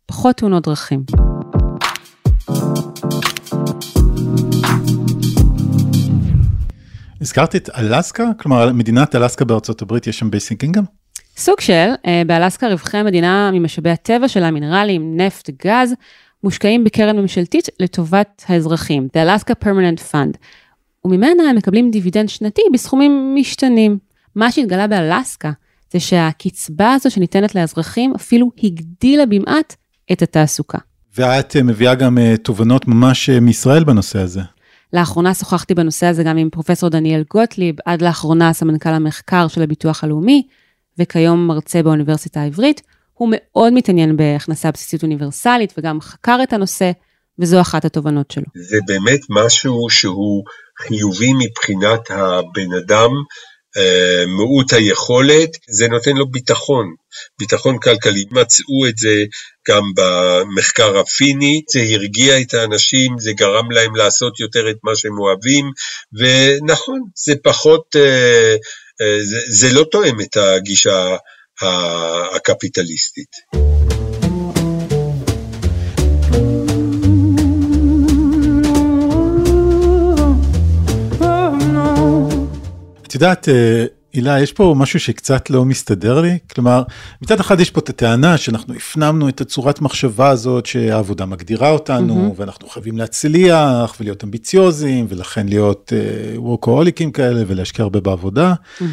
פחות 0.07 0.37
תאונות 0.37 0.65
דרכים. 0.65 1.05
הזכרת 7.21 7.57
את 7.57 7.71
אלסקה? 7.79 8.25
כלומר, 8.41 8.73
מדינת 8.73 9.15
אלסקה 9.15 9.45
בארצות 9.45 9.83
הברית 9.83 10.07
יש 10.07 10.19
שם 10.19 10.31
basic 10.31 10.62
income? 10.62 10.85
סוג 11.37 11.61
של, 11.61 11.91
אה, 12.07 12.23
באלסקה 12.27 12.69
רווחי 12.69 12.97
המדינה 12.97 13.50
ממשאבי 13.53 13.91
הטבע 13.91 14.29
שלה, 14.29 14.50
מינרלים, 14.50 15.17
נפט, 15.17 15.50
גז, 15.67 15.95
מושקעים 16.45 16.85
בקרן 16.85 17.19
ממשלתית 17.19 17.69
לטובת 17.81 18.45
האזרחים, 18.49 19.09
The 19.17 19.27
Alaska 19.27 19.65
Permanent 19.65 20.13
Fund, 20.13 20.37
וממנה 21.05 21.43
הם 21.51 21.57
מקבלים 21.57 21.91
דיבידנד 21.91 22.29
שנתי 22.29 22.63
בסכומים 22.73 23.35
משתנים. 23.35 23.99
מה 24.35 24.53
שהתגלה 24.53 24.87
באלסקה 24.87 25.51
זה 25.93 26.01
שהקצבה 26.01 26.93
הזו 26.93 27.11
שניתנת 27.11 27.55
לאזרחים 27.55 28.15
אפילו 28.17 28.51
הגדילה 28.63 29.27
במעט 29.27 29.77
את 30.13 30.23
התעסוקה. 30.23 30.79
ואת 31.17 31.57
אה, 31.57 31.63
מביאה 31.63 31.95
גם 31.95 32.19
אה, 32.19 32.35
תובנות 32.43 32.89
ממש 32.89 33.31
מישראל 33.31 33.85
בנושא 33.85 34.19
הזה. 34.19 34.41
לאחרונה 34.93 35.35
שוחחתי 35.35 35.75
בנושא 35.75 36.07
הזה 36.07 36.23
גם 36.23 36.37
עם 36.37 36.51
פרופסור 36.51 36.89
דניאל 36.89 37.25
גוטליב, 37.31 37.75
עד 37.85 38.03
לאחרונה 38.03 38.53
סמנכ"ל 38.53 38.89
המחקר 38.89 39.49
של 39.49 39.63
הביטוח 39.63 40.05
הלאומי, 40.05 40.47
וכיום 40.99 41.47
מרצה 41.47 41.83
באוניברסיטה 41.83 42.41
העברית. 42.41 42.83
הוא 43.21 43.29
מאוד 43.33 43.73
מתעניין 43.73 44.17
בהכנסה 44.17 44.71
בסיסית 44.71 45.03
אוניברסלית 45.03 45.75
וגם 45.79 46.00
חקר 46.00 46.39
את 46.43 46.53
הנושא, 46.53 46.91
וזו 47.39 47.61
אחת 47.61 47.85
התובנות 47.85 48.31
שלו. 48.31 48.45
זה 48.55 48.79
באמת 48.87 49.21
משהו 49.31 49.87
שהוא 49.91 50.45
חיובי 50.81 51.33
מבחינת 51.33 52.11
הבן 52.11 52.73
אדם, 52.85 53.11
אה, 53.77 54.25
מעוט 54.27 54.73
היכולת, 54.73 55.50
זה 55.69 55.89
נותן 55.89 56.17
לו 56.17 56.31
ביטחון, 56.31 56.95
ביטחון 57.39 57.79
כלכלי. 57.79 58.25
מצאו 58.31 58.87
את 58.89 58.99
זה 58.99 59.25
גם 59.69 59.83
במחקר 59.97 60.99
הפיני, 60.99 61.62
זה 61.73 61.81
הרגיע 61.81 62.41
את 62.41 62.55
האנשים, 62.55 63.19
זה 63.19 63.33
גרם 63.33 63.71
להם 63.71 63.97
לעשות 63.97 64.41
יותר 64.41 64.71
את 64.71 64.77
מה 64.85 64.97
שהם 64.97 65.19
אוהבים, 65.19 65.65
ונכון, 66.12 67.00
זה 67.27 67.35
פחות, 67.43 67.97
אה, 67.97 68.55
אה, 69.00 69.19
זה, 69.23 69.39
זה 69.49 69.73
לא 69.73 69.85
תואם 69.91 70.21
את 70.21 70.37
הגישה 70.37 71.17
הקפיטליסטית. 72.37 73.37
את 83.07 83.14
יודעת, 83.14 83.49
אה, 83.49 83.85
הילה, 84.12 84.40
יש 84.40 84.52
פה 84.52 84.75
משהו 84.79 85.00
שקצת 85.00 85.50
לא 85.50 85.64
מסתדר 85.64 86.21
לי. 86.21 86.38
כלומר, 86.55 86.83
מצד 87.23 87.40
אחד 87.40 87.61
יש 87.61 87.71
פה 87.71 87.81
את 87.81 87.88
הטענה 87.88 88.38
שאנחנו 88.38 88.75
הפנמנו 88.75 89.29
את 89.29 89.40
הצורת 89.40 89.81
מחשבה 89.81 90.29
הזאת 90.29 90.67
שהעבודה 90.67 91.26
מגדירה 91.26 91.71
אותנו, 91.71 92.33
mm-hmm. 92.37 92.40
ואנחנו 92.40 92.69
חייבים 92.69 92.99
להצליח 92.99 93.97
ולהיות 94.00 94.25
אמביציוזים, 94.25 95.07
ולכן 95.09 95.49
להיות 95.49 95.93
וורקוהוליקים 96.37 97.09
אה, 97.09 97.12
uh, 97.12 97.17
כאלה 97.17 97.43
ולהשקיע 97.47 97.83
הרבה 97.83 98.00
בעבודה. 98.00 98.55
Mm-hmm. 98.79 98.85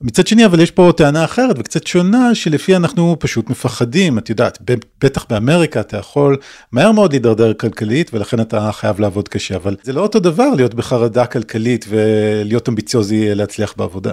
מצד 0.00 0.26
שני, 0.26 0.46
אבל 0.46 0.60
יש 0.60 0.70
פה 0.70 0.92
טענה 0.96 1.24
אחרת 1.24 1.56
וקצת 1.58 1.86
שונה, 1.86 2.34
שלפי 2.34 2.76
אנחנו 2.76 3.16
פשוט 3.18 3.50
מפחדים, 3.50 4.18
את 4.18 4.30
יודעת, 4.30 4.58
בטח 5.04 5.26
באמריקה 5.30 5.80
אתה 5.80 5.96
יכול 5.96 6.36
מהר 6.72 6.92
מאוד 6.92 7.12
להידרדר 7.12 7.54
כלכלית, 7.54 8.14
ולכן 8.14 8.40
אתה 8.40 8.72
חייב 8.72 9.00
לעבוד 9.00 9.28
קשה, 9.28 9.56
אבל 9.56 9.76
זה 9.82 9.92
לא 9.92 10.00
אותו 10.00 10.20
דבר 10.20 10.48
להיות 10.56 10.74
בחרדה 10.74 11.26
כלכלית 11.26 11.84
ולהיות 11.88 12.68
אמביציוזי 12.68 13.34
להצליח 13.34 13.74
בעבודה. 13.76 14.12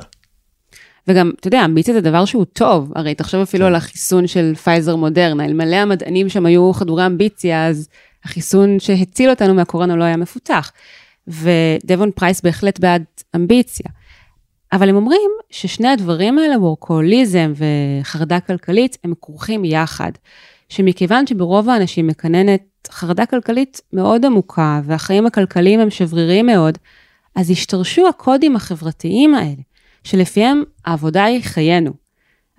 וגם, 1.08 1.32
אתה 1.40 1.48
יודע, 1.48 1.66
אמביציה 1.66 1.94
זה 1.94 2.02
דבר 2.02 2.26
שהוא 2.26 2.46
טוב, 2.54 2.92
הרי 2.96 3.16
תחשוב 3.16 3.42
אפילו 3.42 3.64
כן. 3.64 3.68
על 3.68 3.76
החיסון 3.76 4.28
של 4.28 4.56
פייזר 4.56 4.96
מודרנה, 4.96 5.46
אלמלא 5.46 5.76
המדענים 5.76 6.30
שם 6.30 6.46
היו 6.46 6.74
חדורי 6.74 7.06
אמביציה, 7.06 7.68
אז 7.68 7.90
החיסון 8.24 8.80
שהציל 8.80 9.30
אותנו 9.30 9.54
מהקורונה 9.54 9.96
לא 9.96 10.04
היה 10.04 10.18
מפותח. 10.18 10.72
ודבון 11.28 12.12
פרייס 12.16 12.42
בהחלט 12.42 12.80
בעד 12.80 13.04
אמביציה. 13.36 13.86
אבל 14.74 14.90
הם 14.90 14.96
אומרים 14.96 15.32
ששני 15.50 15.88
הדברים 15.88 16.38
האלה, 16.38 16.60
וורקוהוליזם 16.60 17.54
וחרדה 17.56 18.40
כלכלית, 18.40 18.98
הם 19.04 19.13
כרוכים 19.22 19.66
יחד. 19.66 20.12
שמכיוון 20.70 21.28
שברוב 21.28 21.70
האנשים 21.70 22.08
מקננת 22.08 22.62
חרדה 22.92 23.25
כלכלית 23.25 23.82
מאוד 23.94 24.25
עמוקה, 24.25 24.82
והחיים 24.84 25.25
הכלכליים 25.25 25.80
הם 25.80 25.90
שבריריים 25.90 26.46
מאוד, 26.46 26.78
אז 27.36 27.51
השתרשו 27.51 28.08
הקודים 28.08 28.56
החברתיים 28.56 29.36
האלה, 29.36 29.62
שלפיהם 30.04 30.63
העבודה 30.86 31.24
היא 31.24 31.44
חיינו. 31.44 31.92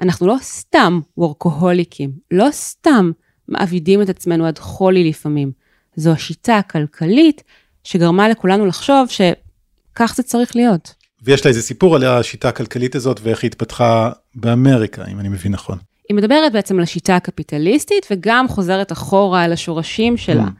אנחנו 0.01 0.27
לא 0.27 0.37
סתם 0.41 1.01
וורקוהוליקים, 1.17 2.13
לא 2.31 2.49
סתם 2.51 3.11
מעבידים 3.49 4.03
את 4.03 4.09
עצמנו 4.09 4.47
עד 4.47 4.59
חולי 4.59 5.09
לפעמים. 5.09 5.53
זו 5.97 6.11
השיטה 6.11 6.59
הכלכלית 6.59 7.43
שגרמה 7.85 8.29
לכולנו 8.29 8.67
לחשוב 8.67 9.09
שכך 9.09 10.13
זה 10.17 10.23
צריך 10.23 10.57
להיות. 10.57 11.02
ויש 11.23 11.45
לה 11.45 11.49
איזה 11.49 11.63
סיפור 11.63 11.97
על 11.97 12.05
השיטה 12.05 12.49
הכלכלית 12.49 12.95
הזאת 12.95 13.21
ואיך 13.23 13.43
היא 13.43 13.49
התפתחה 13.49 14.11
באמריקה, 14.35 15.05
אם 15.13 15.21
אני 15.21 15.29
מבין 15.29 15.53
נכון. 15.53 15.79
היא 16.09 16.17
מדברת 16.17 16.53
בעצם 16.53 16.77
על 16.77 16.83
השיטה 16.83 17.17
הקפיטליסטית 17.17 18.07
וגם 18.11 18.49
חוזרת 18.49 18.93
אחורה 18.93 19.45
אל 19.45 19.53
השורשים 19.53 20.17
שלה. 20.17 20.45
Mm. 20.45 20.51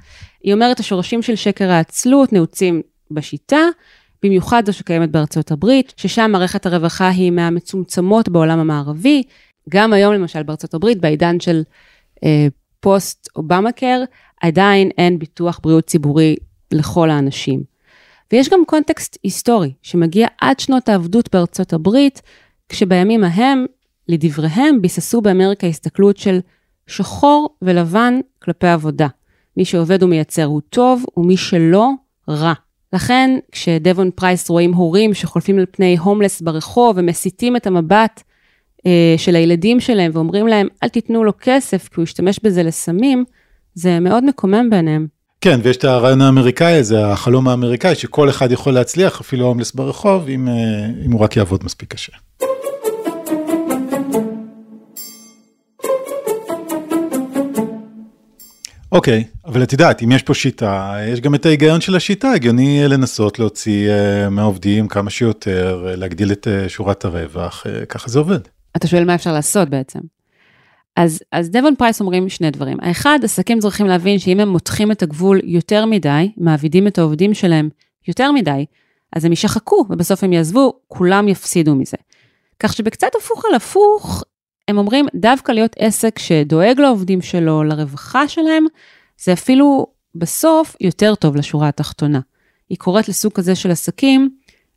היא 0.43 0.55
אומרת 0.55 0.81
השורשים 0.81 1.23
של 1.23 1.37
שקר 1.37 1.71
העצלות 1.71 2.33
נעוצים 2.33 2.83
בשיטה, 3.11 3.61
במיוחד 4.23 4.63
זו 4.67 4.73
שקיימת 4.73 5.11
בארצות 5.11 5.51
הברית, 5.51 5.93
ששם 5.97 6.31
מערכת 6.33 6.67
הרווחה 6.67 7.09
היא 7.09 7.31
מהמצומצמות 7.31 8.29
בעולם 8.29 8.59
המערבי. 8.59 9.23
גם 9.69 9.93
היום 9.93 10.15
למשל 10.15 10.43
בארצות 10.43 10.75
הברית, 10.75 11.01
בעידן 11.01 11.41
של 11.41 11.63
אה, 12.25 12.47
post 12.81 13.29
Obamacare, 13.37 14.03
עדיין 14.41 14.91
אין 14.99 15.19
ביטוח 15.19 15.61
בריאות 15.63 15.87
ציבורי 15.87 16.37
לכל 16.73 17.11
האנשים. 17.11 17.72
ויש 18.33 18.49
גם 18.49 18.63
קונטקסט 18.67 19.19
היסטורי 19.23 19.73
שמגיע 19.83 20.27
עד 20.41 20.61
שנות 20.61 20.89
העבדות 20.89 21.29
בארצות 21.33 21.73
הברית, 21.73 22.23
כשבימים 22.69 23.25
ההם, 23.25 23.67
לדבריהם, 24.09 24.83
ביססו 24.83 25.21
באמריקה 25.21 25.67
הסתכלות 25.67 26.17
של 26.17 26.41
שחור 26.87 27.57
ולבן 27.63 28.21
כלפי 28.43 28.67
עבודה. 28.67 29.07
מי 29.57 29.65
שעובד 29.65 30.03
ומייצר 30.03 30.45
הוא 30.45 30.61
טוב, 30.71 31.05
ומי 31.17 31.37
שלא, 31.37 31.91
רע. 32.29 32.53
לכן, 32.93 33.39
כשדבון 33.53 34.11
פרייס 34.11 34.51
רואים 34.51 34.75
הורים 34.75 35.15
שחולפים 35.15 35.59
על 35.59 35.67
פני 35.71 35.97
הומלס 35.99 36.41
ברחוב 36.41 36.97
ומסיטים 36.99 37.57
את 37.57 37.67
המבט 37.67 38.23
אה, 38.87 39.15
של 39.17 39.37
הילדים 39.37 39.81
שלהם 39.81 40.11
ואומרים 40.15 40.47
להם, 40.47 40.69
אל 40.83 40.89
תיתנו 40.89 41.25
לו 41.25 41.33
כסף 41.41 41.89
כי 41.89 41.95
הוא 41.97 42.03
ישתמש 42.03 42.41
בזה 42.43 42.63
לסמים, 42.63 43.25
זה 43.75 44.01
מאוד 44.01 44.25
מקומם 44.25 44.71
בעיניהם. 44.71 45.07
כן, 45.45 45.61
ויש 45.63 45.77
את 45.77 45.85
הרעיון 45.85 46.21
האמריקאי 46.21 46.73
הזה, 46.79 47.07
החלום 47.07 47.49
האמריקאי, 47.49 47.95
שכל 47.95 48.29
אחד 48.29 48.53
יכול 48.53 48.75
להצליח, 48.75 49.21
אפילו 49.21 49.47
הומלס 49.47 49.73
ברחוב, 49.73 50.29
אם, 50.29 50.49
אה, 50.49 50.87
אם 51.07 51.13
הוא 51.13 51.21
רק 51.21 51.37
יעבוד 51.37 51.65
מספיק 51.65 51.93
קשה. 51.93 52.13
אוקיי, 58.93 59.25
okay, 59.27 59.49
אבל 59.49 59.63
את 59.63 59.73
יודעת, 59.73 60.03
אם 60.03 60.13
יש 60.13 60.23
פה 60.23 60.35
שיטה, 60.35 60.97
יש 61.09 61.21
גם 61.21 61.35
את 61.35 61.47
ההיגיון 61.47 61.81
של 61.81 61.97
השיטה, 61.97 62.31
הגיוני 62.31 62.89
לנסות 62.89 63.39
להוציא 63.39 63.91
uh, 63.91 64.31
מהעובדים 64.31 64.89
כמה 64.89 65.11
שיותר, 65.11 65.89
uh, 65.93 65.97
להגדיל 65.97 66.33
את 66.33 66.49
שורת 66.69 67.05
הרווח, 67.05 67.67
ככה 67.89 68.09
זה 68.09 68.19
עובד. 68.19 68.41
אתה 68.77 68.87
שואל 68.87 69.05
מה 69.05 69.15
אפשר 69.15 69.33
לעשות 69.33 69.69
בעצם. 69.69 70.01
אז, 70.97 71.23
אז 71.33 71.51
דבון 71.51 71.75
פרייס 71.77 72.01
אומרים 72.01 72.29
שני 72.29 72.51
דברים. 72.51 72.79
האחד, 72.81 73.19
עסקים 73.23 73.59
צריכים 73.59 73.87
להבין 73.87 74.19
שאם 74.19 74.41
הם 74.41 74.49
מותחים 74.49 74.93
את 74.93 75.03
הגבול 75.03 75.41
יותר 75.45 75.87
מדי, 75.87 76.33
מעבידים 76.37 76.87
את 76.87 76.99
העובדים 76.99 77.35
שלהם 77.35 77.69
יותר 78.09 78.33
מדי, 78.33 78.65
אז 79.17 79.25
הם 79.25 79.33
ישחקו 79.33 79.85
ובסוף 79.91 80.25
הם 80.25 80.33
יעזבו, 80.33 80.73
כולם 80.89 81.29
יפסידו 81.29 81.75
מזה. 81.75 81.97
כך 82.59 82.73
שבקצת 82.73 83.09
הפוך 83.19 83.45
על 83.45 83.55
הפוך, 83.55 84.25
הם 84.69 84.79
אומרים 84.79 85.07
דווקא 85.15 85.53
להיות 85.53 85.77
עסק 85.79 86.19
שדואג 86.19 86.81
לעובדים 86.81 87.21
שלו, 87.21 87.65
לרווחה 87.65 88.29
שלהם, 88.29 88.67
זה 89.25 89.33
אפילו 89.33 89.87
בסוף 90.15 90.77
יותר 90.81 91.15
טוב 91.15 91.37
לשורה 91.37 91.69
התחתונה. 91.69 92.21
היא 92.69 92.79
קוראת 92.79 93.09
לסוג 93.09 93.33
כזה 93.33 93.55
של 93.55 93.71
עסקים, 93.71 94.31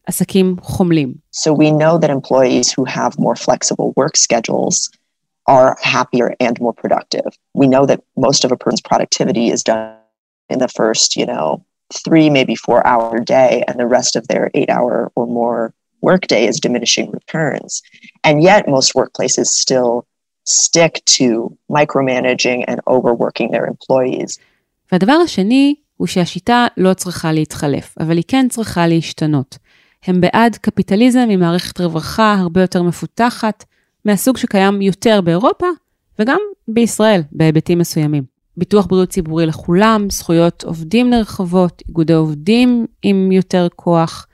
עסקים 0.08 0.56
חומלים. 0.62 1.13
So 1.32 1.49
we 1.49 1.71
know 1.71 1.97
that 2.01 2.10
employees 2.10 2.71
who 2.71 2.86
have 2.86 3.19
more 3.19 3.36
flexible 3.36 3.93
work 3.99 4.15
schedules 4.15 4.89
are 5.47 5.77
happier 5.81 6.36
and 6.39 6.60
more 6.60 6.73
productive. 6.73 7.38
We 7.53 7.67
know 7.67 7.86
that 7.86 8.01
most 8.17 8.45
of 8.45 8.51
a 8.51 8.58
person's 8.58 8.81
productivity 8.81 9.49
is 9.49 9.63
done 9.63 9.95
in 10.49 10.60
the 10.60 10.67
first, 10.67 11.15
you 11.15 11.25
know, 11.25 11.63
three, 12.05 12.29
maybe 12.29 12.55
four 12.55 12.86
hour 12.86 13.19
day, 13.19 13.63
and 13.67 13.79
the 13.79 13.88
rest 13.97 14.15
of 14.15 14.27
their 14.27 14.49
eight 14.53 14.69
hour 14.69 15.12
or 15.15 15.27
more 15.27 15.73
workday 16.01 16.43
is 16.47 16.60
diminishing 16.60 17.12
returns. 17.12 17.81
And 18.23 18.43
yet, 18.43 18.67
most 18.67 18.93
workplaces 18.95 19.47
still 19.63 20.05
stick 20.43 20.93
to 21.17 21.25
micromanaging 21.71 22.60
and 22.67 22.79
overworking 22.88 23.51
their 23.51 23.65
employees. 23.65 24.39
והדבר 24.91 25.13
השני 25.13 25.75
הוא 25.97 26.08
שהשיטה 26.08 26.67
לא 26.77 26.93
צריכה 26.93 27.31
להתחלף, 27.31 27.95
אבל 27.99 28.17
היא 28.17 28.23
כן 28.27 28.47
צריכה 28.49 28.88
להשתנות. 28.88 29.58
הם 30.03 30.21
בעד 30.21 30.55
קפיטליזם 30.55 31.27
עם 31.29 31.39
מערכת 31.39 31.81
רווחה 31.81 32.34
הרבה 32.34 32.62
יותר 32.62 32.84
מפותחת, 32.84 33.63
מהסוג 34.06 34.38
שקיים 34.38 34.82
יותר 34.82 35.22
באירופה 35.22 35.68
וגם 36.20 36.39
בישראל 36.68 37.22
בהיבטים 37.32 37.80
מסוימים. 37.80 38.24
ביטוח 38.58 38.86
בריאות 38.86 39.10
ציבורי 39.10 39.46
לכולם, 39.46 40.08
זכויות 40.10 40.63
עובדים 40.63 41.10
נרחבות, 41.10 41.84
איגודי 41.88 42.13
עובדים 42.13 42.86
עם 43.02 43.32
יותר 43.32 43.68
כוח, 43.76 44.28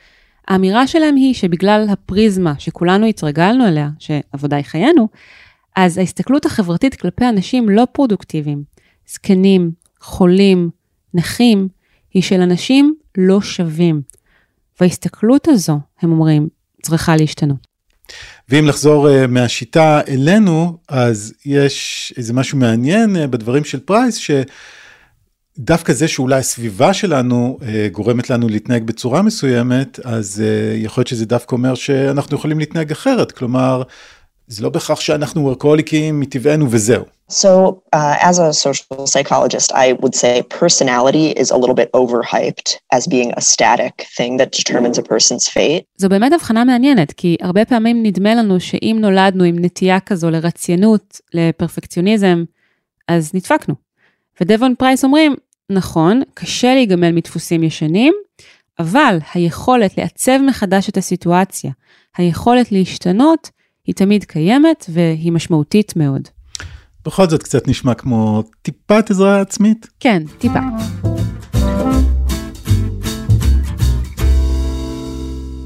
האמירה 0.48 0.88
שלהם 0.88 1.16
היא 1.16 1.34
שבגלל 1.34 1.88
הפריזמה 1.90 2.54
שכולנו 2.60 3.06
התרגלנו 3.06 3.68
אליה, 3.68 3.90
שעבודה 4.00 4.56
היא 4.56 4.66
חיינו, 4.66 5.08
אז 5.76 5.98
ההסתכלות 5.98 6.46
החברתית 6.46 6.96
כלפי 6.96 7.30
אנשים 7.30 7.70
לא 7.70 7.88
פרודוקטיביים, 7.92 8.64
זקנים, 9.08 9.72
חולים, 10.02 10.70
נכים, 11.14 11.68
היא 12.14 12.24
של 12.24 12.42
אנשים 12.42 12.96
לא 13.18 13.42
שווים. 13.42 14.02
וההסתכלות 14.80 15.48
הזו, 15.48 15.80
הם 16.02 16.12
אומרים, 16.12 16.48
צריכה 16.82 17.16
להשתנות. 17.16 17.71
ואם 18.50 18.68
לחזור 18.68 19.08
uh, 19.10 19.28
מהשיטה 19.28 20.02
אלינו, 20.08 20.78
אז 20.88 21.34
יש 21.46 22.14
איזה 22.18 22.34
משהו 22.34 22.58
מעניין 22.58 23.16
uh, 23.16 23.28
בדברים 23.28 23.64
של 23.64 23.80
פרייס, 23.80 24.18
ש... 24.18 24.32
דווקא 25.58 25.94
זה 25.94 26.08
שאולי 26.08 26.40
הסביבה 26.40 26.94
שלנו 26.94 27.60
אה, 27.62 27.88
גורמת 27.92 28.30
לנו 28.30 28.48
להתנהג 28.50 28.84
בצורה 28.84 29.22
מסוימת, 29.22 30.00
אז 30.04 30.44
אה, 30.46 30.78
יכול 30.78 31.02
להיות 31.02 31.08
שזה 31.08 31.26
דווקא 31.26 31.56
אומר 31.56 31.76
שאנחנו 31.76 32.38
יכולים 32.38 32.60
להתנהג 32.60 32.92
אחרת, 32.92 33.32
כלומר, 33.32 33.84
זה 34.48 34.64
לא 34.64 34.70
בהכרח 34.70 35.00
שאנחנו 35.00 35.42
וורקוליקים 35.42 36.20
מטבענו 36.20 36.68
וזהו. 36.72 37.06
So, 37.32 37.82
uh, 37.94 38.16
as 38.30 38.40
a 38.40 38.52
social 38.52 39.08
psychologist, 39.08 39.72
I 39.72 39.94
would 40.02 40.16
say 40.16 40.44
personality 40.62 41.28
is 41.42 41.50
a 41.50 41.58
little 41.58 41.78
bit 41.82 41.90
overhyped 41.94 42.70
as 42.92 43.08
being 43.08 43.32
a 43.38 43.42
static 43.42 44.06
thing 44.18 44.38
that 44.38 44.52
determines 44.52 44.98
a 44.98 45.04
person's 45.04 45.48
fate. 45.48 45.86
זו 45.98 46.10
באמת 46.10 46.34
הבחנה 46.34 46.64
מעניינת, 46.64 47.12
כי 47.12 47.38
הרבה 47.42 47.66
פעמים 47.66 48.04
נדמה 48.04 48.36
לנו 48.36 48.60
שאם 48.60 48.98
נולדנו 49.02 49.44
עם 49.44 49.56
נטייה 49.60 50.00
כזו 50.00 50.30
לרציינות, 50.30 51.22
לפרפקציוניזם, 51.34 52.44
אז 53.08 53.32
נדפקנו. 53.34 53.76
ודבון 54.42 54.76
פרייס 54.76 55.04
אומרים, 55.04 55.36
נכון, 55.70 56.22
קשה 56.34 56.74
להיגמל 56.74 57.12
מדפוסים 57.12 57.64
ישנים, 57.64 58.14
אבל 58.80 59.18
היכולת 59.34 59.98
לעצב 59.98 60.38
מחדש 60.48 60.90
את 60.90 60.98
הסיטואציה, 60.98 61.72
היכולת 62.18 62.72
להשתנות, 62.72 63.50
היא 63.86 63.96
תמיד 63.96 64.24
קיימת 64.24 64.86
והיא 64.90 65.32
משמעותית 65.32 65.96
מאוד. 65.96 66.28
בכל 67.06 67.30
זאת 67.30 67.44
קצת 67.44 67.68
נשמע 67.68 67.94
כמו 67.94 68.44
טיפת 68.62 69.10
עזרה 69.10 69.42
עצמית? 69.42 69.88
כן, 70.00 70.24
טיפה. 70.38 70.60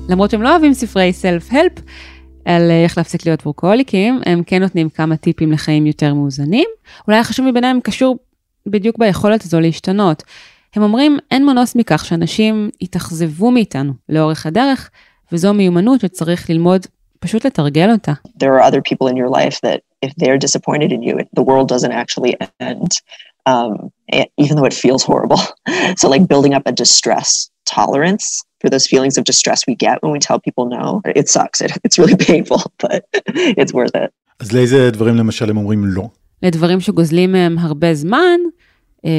למרות 0.10 0.32
שהם 0.32 0.41
לא 0.41 0.50
אוהבים 0.52 0.74
ספרי 0.74 1.13
סלף-הלפ 1.13 1.71
על 2.45 2.71
איך 2.71 2.98
להפסיק 2.98 3.26
להיות 3.26 3.45
וורקוהוליקים, 3.45 4.21
הם 4.26 4.43
כן 4.43 4.62
נותנים 4.62 4.89
כמה 4.89 5.17
טיפים 5.17 5.52
לחיים 5.52 5.86
יותר 5.86 6.13
מאוזנים. 6.13 6.67
אולי 7.08 7.19
החשוב 7.19 7.45
מביניהם 7.45 7.80
קשור 7.84 8.17
בדיוק 8.67 8.98
ביכולת 8.98 9.43
הזו 9.43 9.60
להשתנות. 9.60 10.24
הם 10.76 10.84
אומרים, 10.84 11.17
אין 11.32 11.45
מנוס 11.45 11.76
מכך 11.76 12.06
שאנשים 12.06 12.69
יתאכזבו 12.82 13.52
מאיתנו 13.52 13.93
לאורך 14.10 14.45
הדרך, 14.45 14.89
וזו 15.32 15.54
מיומנות 15.54 16.02
שצריך 16.02 16.50
ללמוד 16.50 16.86
פשוט 17.19 17.45
לתרגל 17.45 17.91
אותה. 17.91 18.13
There 18.43 18.62
are 18.62 18.71
other 18.71 18.82
people 18.82 19.08
in 19.08 19.15
your 19.15 19.30
life 19.30 19.60
that 19.63 19.80
if 20.05 20.14
they're 20.16 20.38
disappointed 20.38 20.92
in 20.92 21.03
you, 21.03 21.18
the 21.33 21.42
world 21.42 21.68
doesn't 21.68 21.92
actually 21.92 22.37
end, 22.59 22.90
um, 23.46 23.92
even 24.38 24.57
though 24.57 24.64
it 24.64 24.74
feels 24.74 25.03
horrible. 25.03 25.40
so 25.96 26.09
like 26.09 26.26
building 26.29 26.55
up 26.55 26.64
a 26.66 26.72
distress 26.72 27.50
tolerance 27.66 28.42
for 28.61 28.68
those 28.70 28.87
feelings 28.87 29.16
of 29.18 29.24
distress 29.24 29.61
we 29.66 29.74
get 29.74 29.96
when 30.03 30.12
we 30.12 30.18
tell 30.18 30.38
people 30.46 30.64
no, 30.66 31.03
it 31.20 31.29
sucks. 31.29 31.61
It, 31.61 31.72
it's 31.85 31.98
really 31.98 32.16
painful, 32.16 32.61
but 32.79 33.05
it's 33.61 33.72
worth 33.72 33.94
it. 33.94 34.11
אז 34.40 34.53
לאיזה 34.53 34.90
דברים 34.90 35.16
למשל 35.16 35.50
הם 35.50 35.57
אומרים 35.57 35.85
לא? 35.85 36.09
לדברים 36.42 36.81
שגוזלים 36.81 37.33
מהם 37.33 37.59
הרבה 37.59 37.94
זמן, 37.94 38.40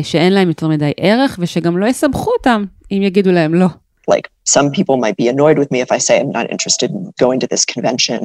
שאין 0.03 0.33
להם 0.33 0.47
יותר 0.47 0.67
מדי 0.67 0.91
ערך 0.97 1.37
ושגם 1.41 1.77
לא 1.77 1.85
יסבכו 1.85 2.31
אותם 2.37 2.63
אם 2.91 3.01
יגידו 3.03 3.31
להם 3.31 3.53
לא. 3.53 3.67
Like 4.11 4.27
some 4.49 4.71
people 4.71 4.97
might 4.97 5.17
be 5.17 5.27
annoyed 5.27 5.57
with 5.59 5.71
me 5.71 5.79
if 5.81 5.91
I 5.91 5.99
say 5.99 6.19
I'm 6.19 6.31
not 6.31 6.47
interested 6.51 6.89
in 6.91 7.11
going 7.23 7.39
to 7.39 7.47
this 7.47 7.63
convention, 7.65 8.19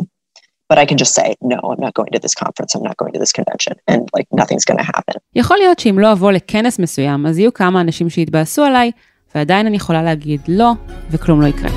but 0.72 0.78
I 0.84 0.86
can 0.90 0.98
just 1.04 1.14
say, 1.20 1.28
no, 1.54 1.60
I'm 1.72 1.82
not 1.86 1.94
going 2.00 2.12
to 2.16 2.20
this 2.26 2.36
conference, 2.44 2.72
I'm 2.76 2.86
not 2.90 2.98
going 3.02 3.14
to 3.16 3.20
this 3.24 3.34
convention, 3.40 3.74
and 3.92 4.02
like 4.18 4.28
nothing's 4.42 4.66
going 4.70 4.80
to 4.84 4.88
happen. 4.96 5.16
יכול 5.36 5.58
להיות 5.58 5.80
שאם 5.80 6.00
לא 6.00 6.12
אבוא 6.12 6.32
לכנס 6.32 6.80
מסוים, 6.80 7.26
אז 7.26 7.38
יהיו 7.38 7.54
כמה 7.54 7.82
אנשים 7.82 8.10
שיתבאסו 8.10 8.64
עליי, 8.64 8.92
ועדיין 9.36 9.66
אני 9.66 9.76
יכולה 9.76 10.04
להגיד 10.04 10.42
לא, 10.48 10.72
וכלום 11.12 11.42
לא 11.42 11.48
יקרה. 11.48 11.70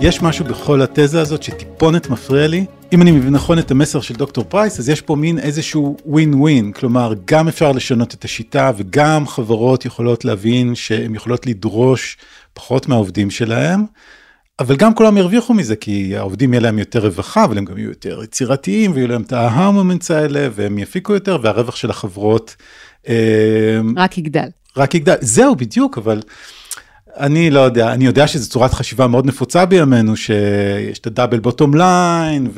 יש 0.00 0.22
משהו 0.22 0.44
בכל 0.44 0.82
התזה 0.82 1.20
הזאת 1.20 1.42
שטיפונת 1.42 2.10
מפריע 2.10 2.46
לי. 2.46 2.66
אם 2.92 3.02
אני 3.02 3.10
מבין 3.10 3.32
נכון 3.32 3.58
את 3.58 3.70
המסר 3.70 4.00
של 4.00 4.14
דוקטור 4.14 4.44
פרייס, 4.44 4.78
אז 4.78 4.88
יש 4.88 5.00
פה 5.00 5.16
מין 5.16 5.38
איזשהו 5.38 5.96
ווין 6.06 6.34
ווין, 6.34 6.72
כלומר, 6.72 7.14
גם 7.24 7.48
אפשר 7.48 7.72
לשנות 7.72 8.14
את 8.14 8.24
השיטה 8.24 8.70
וגם 8.76 9.26
חברות 9.26 9.84
יכולות 9.84 10.24
להבין 10.24 10.74
שהן 10.74 11.14
יכולות 11.14 11.46
לדרוש 11.46 12.16
פחות 12.54 12.88
מהעובדים 12.88 13.30
שלהם, 13.30 13.84
אבל 14.58 14.76
גם 14.76 14.94
כולם 14.94 15.16
ירוויחו 15.16 15.54
מזה, 15.54 15.76
כי 15.76 16.16
העובדים 16.16 16.52
יהיה 16.52 16.60
להם 16.60 16.78
יותר 16.78 17.06
רווחה, 17.06 17.44
אבל 17.44 17.58
הם 17.58 17.64
גם 17.64 17.78
יהיו 17.78 17.88
יותר 17.88 18.22
יצירתיים, 18.22 18.92
ויהיו 18.94 19.08
להם 19.08 19.22
את 19.22 19.32
ה 19.32 19.39
aha 19.39 19.60
moments 19.60 20.10
האלה, 20.10 20.48
והם 20.54 20.78
יפיקו 20.78 21.14
יותר, 21.14 21.38
והרווח 21.42 21.76
של 21.76 21.90
החברות... 21.90 22.56
אה, 23.08 23.80
רק 23.96 24.18
יגדל. 24.18 24.48
רק 24.76 24.94
יגדל, 24.94 25.16
זהו 25.20 25.56
בדיוק, 25.56 25.98
אבל... 25.98 26.20
אני 27.18 27.50
לא 27.50 27.60
יודע, 27.60 27.92
אני 27.92 28.06
יודע 28.06 28.26
שזו 28.26 28.50
צורת 28.50 28.74
חשיבה 28.74 29.06
מאוד 29.06 29.26
נפוצה 29.26 29.66
בימינו, 29.66 30.16
שיש 30.16 30.98
את 30.98 31.06
ה 31.06 31.11
double 31.11 31.38
bottom 31.38 31.74
line, 31.74 32.48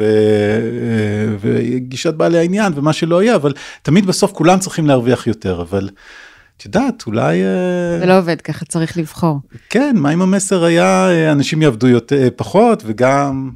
וגישת 1.41 2.15
בעלי 2.15 2.39
העניין 2.39 2.73
ומה 2.77 2.93
שלא 2.93 3.23
יהיה, 3.23 3.35
אבל 3.35 3.53
תמיד 3.83 4.07
בסוף 4.07 4.33
כולם 4.33 4.59
צריכים 4.59 4.87
להרוויח 4.87 5.27
יותר, 5.27 5.61
אבל 5.61 5.89
את 6.57 6.65
יודעת, 6.65 7.03
אולי... 7.07 7.43
אה, 7.43 7.99
זה 8.01 8.07
לא 8.07 8.19
עובד 8.19 8.41
ככה, 8.41 8.65
צריך 8.65 8.99
לבחור. 8.99 9.41
כן, 9.71 9.97
מה 9.99 10.13
אם 10.13 10.23
המסר 10.23 10.65
היה, 10.65 11.09
אה, 11.11 11.33
אנשים 11.33 11.63
יעבדו 11.63 11.87
יותר, 11.89 12.29
פחות, 12.37 12.83
וגם 12.87 13.51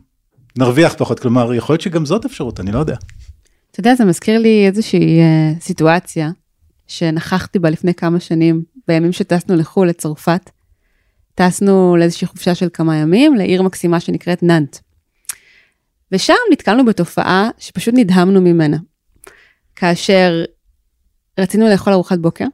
נרוויח 0.59 0.95
פחות, 0.99 1.21
כלומר, 1.21 1.55
יכול 1.55 1.73
להיות 1.73 1.81
שגם 1.81 2.07
זאת 2.07 2.25
אפשרות, 2.25 2.61
אני 2.61 2.73
לא 2.73 2.79
יודע. 2.79 2.97
אתה 3.71 3.81
יודע, 3.81 3.95
זה 3.95 4.05
מזכיר 4.05 4.39
לי 4.39 4.67
איזושהי 4.67 5.21
סיטואציה 5.61 6.31
שנכחתי 6.87 7.59
בה 7.59 7.71
לפני 7.71 7.95
כמה 7.95 8.21
שנים, 8.21 8.63
בימים 8.89 9.13
שטסנו 9.13 9.57
לחו"ל, 9.57 9.89
לצרפת. 9.89 10.51
טסנו 11.35 11.97
לאיזושהי 11.97 12.27
חופשה 12.27 12.55
של 12.55 12.69
כמה 12.73 12.97
ימים 12.97 13.35
לעיר 13.35 13.63
מקסימה 13.63 14.01
שנקראת 14.01 14.43
נאנט. 14.43 14.77
ושם 16.13 16.35
נתקלנו 16.53 16.85
בתופעה 16.85 17.51
שפשוט 17.59 17.95
נדהמנו 17.97 18.41
ממנה. 18.41 18.77
כאשר 19.77 20.45
רצינו 21.41 21.69
לאכול 21.69 21.93
ארוחת 21.93 22.19
בוקר, 22.19 22.45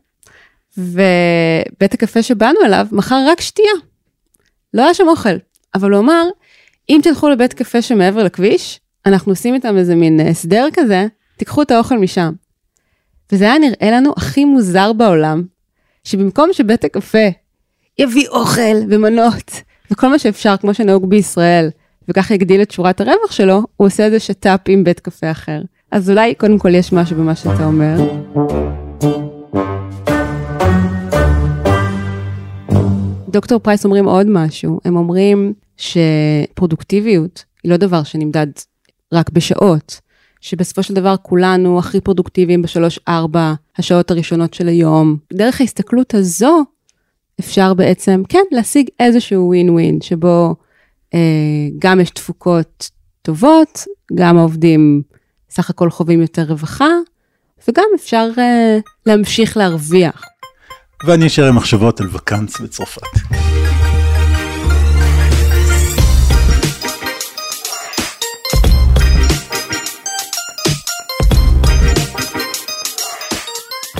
ובית 0.78 1.94
הקפה 1.94 2.22
שבאנו 2.22 2.60
אליו 2.64 2.86
מכר 2.92 3.24
רק 3.28 3.40
שתייה. 3.40 3.72
לא 4.74 4.82
היה 4.82 4.94
שם 4.94 5.08
אוכל, 5.08 5.36
אבל 5.74 5.92
הוא 5.92 6.00
אמר, 6.00 6.24
אם 6.88 7.00
תלכו 7.02 7.28
לבית 7.28 7.52
קפה 7.52 7.82
שמעבר 7.82 8.22
לכביש, 8.24 8.80
אנחנו 9.06 9.32
עושים 9.32 9.54
איתם 9.54 9.76
איזה 9.76 9.94
מין 9.94 10.20
הסדר 10.20 10.68
כזה, 10.72 11.06
תיקחו 11.36 11.62
את 11.62 11.70
האוכל 11.70 11.98
משם. 11.98 12.32
וזה 13.32 13.44
היה 13.44 13.58
נראה 13.58 13.90
לנו 13.90 14.12
הכי 14.16 14.44
מוזר 14.44 14.92
בעולם, 14.92 15.44
שבמקום 16.04 16.52
שבית 16.52 16.84
הקפה 16.84 17.28
יביא 17.98 18.28
אוכל 18.28 18.76
ומנות 18.90 19.50
וכל 19.90 20.08
מה 20.08 20.18
שאפשר, 20.18 20.56
כמו 20.56 20.74
שנהוג 20.74 21.10
בישראל, 21.10 21.70
וככה 22.08 22.34
יגדיל 22.34 22.62
את 22.62 22.70
שורת 22.70 23.00
הרווח 23.00 23.32
שלו, 23.32 23.62
הוא 23.76 23.86
עושה 23.86 24.04
איזה 24.04 24.20
שת"פ 24.20 24.60
עם 24.68 24.84
בית 24.84 25.00
קפה 25.00 25.30
אחר. 25.30 25.62
אז 25.90 26.10
אולי 26.10 26.34
קודם 26.34 26.58
כל 26.58 26.74
יש 26.74 26.92
משהו 26.92 27.16
במה 27.16 27.34
שאתה 27.34 27.64
אומר. 27.64 27.96
דוקטור 33.28 33.58
פרייס 33.58 33.84
אומרים 33.84 34.04
עוד 34.04 34.26
משהו, 34.30 34.80
הם 34.84 34.96
אומרים 34.96 35.52
שפרודוקטיביות 35.76 37.44
היא 37.64 37.70
לא 37.70 37.76
דבר 37.76 38.02
שנמדד 38.02 38.46
רק 39.12 39.30
בשעות, 39.30 40.00
שבסופו 40.40 40.82
של 40.82 40.94
דבר 40.94 41.14
כולנו 41.22 41.78
הכי 41.78 42.00
פרודוקטיביים 42.00 42.62
בשלוש-ארבע 42.62 43.54
השעות 43.78 44.10
הראשונות 44.10 44.54
של 44.54 44.68
היום. 44.68 45.16
דרך 45.32 45.60
ההסתכלות 45.60 46.14
הזו, 46.14 46.64
אפשר 47.40 47.74
בעצם, 47.74 48.22
כן, 48.28 48.42
להשיג 48.50 48.88
איזשהו 49.00 49.46
ווין 49.46 49.70
ווין, 49.70 50.00
שבו 50.00 50.54
אה, 51.14 51.18
גם 51.78 52.00
יש 52.00 52.10
תפוקות 52.10 52.90
טובות, 53.22 53.84
גם 54.14 54.38
העובדים 54.38 55.02
סך 55.50 55.70
הכל 55.70 55.90
חווים 55.90 56.20
יותר 56.20 56.44
רווחה, 56.48 56.88
וגם 57.68 57.84
אפשר 57.94 58.28
אה, 58.38 58.78
להמשיך 59.06 59.56
להרוויח. 59.56 60.22
ואני 61.06 61.26
אשאר 61.26 61.48
עם 61.48 61.56
מחשבות 61.56 62.00
על 62.00 62.06
וקאנס 62.12 62.60
בצרפת. 62.60 63.02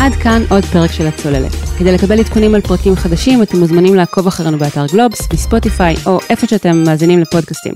עד 0.09 0.15
כאן 0.15 0.43
עוד 0.51 0.65
פרק 0.65 0.93
של 0.93 1.07
הצוללת. 1.07 1.53
כדי 1.79 1.93
לקבל 1.93 2.21
עדכונים 2.21 2.55
על 2.55 2.61
פרקים 2.61 2.97
חדשים, 2.97 3.43
אתם 3.43 3.59
מוזמנים 3.59 3.95
לעקוב 3.95 4.27
אחרינו 4.27 4.59
באתר 4.59 4.87
גלובס, 4.93 5.29
בספוטיפיי, 5.33 5.97
או 6.07 6.19
איפה 6.31 6.47
שאתם 6.47 6.83
מאזינים 6.87 7.21
לפודקאסטים. 7.21 7.75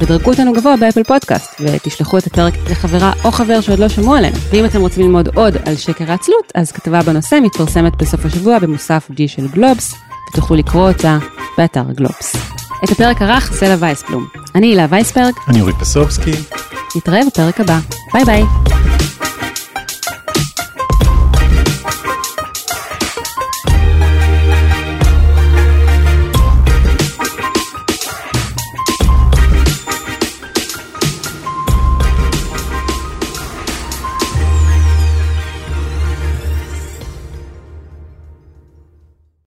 ודרגו 0.00 0.30
אותנו 0.30 0.52
גבוה 0.52 0.76
באפל 0.76 1.02
פודקאסט, 1.02 1.60
ותשלחו 1.60 2.18
את 2.18 2.26
הפרק 2.26 2.54
לחברה 2.70 3.12
או 3.24 3.30
חבר 3.30 3.60
שעוד 3.60 3.78
לא 3.78 3.88
שמעו 3.88 4.14
עלינו. 4.14 4.36
ואם 4.50 4.64
אתם 4.64 4.80
רוצים 4.80 5.02
ללמוד 5.02 5.28
עוד 5.34 5.56
על 5.66 5.76
שקר 5.76 6.10
העצלות, 6.10 6.52
אז 6.54 6.72
כתבה 6.72 7.02
בנושא 7.02 7.38
מתפרסמת 7.42 7.96
בסוף 7.96 8.24
השבוע 8.24 8.58
במוסף 8.58 9.10
G 9.10 9.16
של 9.26 9.48
גלובס, 9.48 9.94
ותוכלו 10.30 10.56
לקרוא 10.56 10.88
אותה 10.88 11.18
באתר 11.58 11.84
גלובס. 11.94 12.36
את 12.84 12.90
הפרק 12.90 13.22
ערך 13.22 13.52
סלע 13.52 13.76
וייסבלום. 13.78 14.26
אני 14.54 14.66
הילה 14.66 14.86
וייסברג. 14.90 15.34
אני 15.48 15.60
אורי 15.60 15.72
פסובסקי. 15.80 16.32
נתראה 16.96 17.20
בפרק 17.26 17.60
הבא. 17.60 17.78
ביי 18.12 18.24
ביי. 18.24 18.44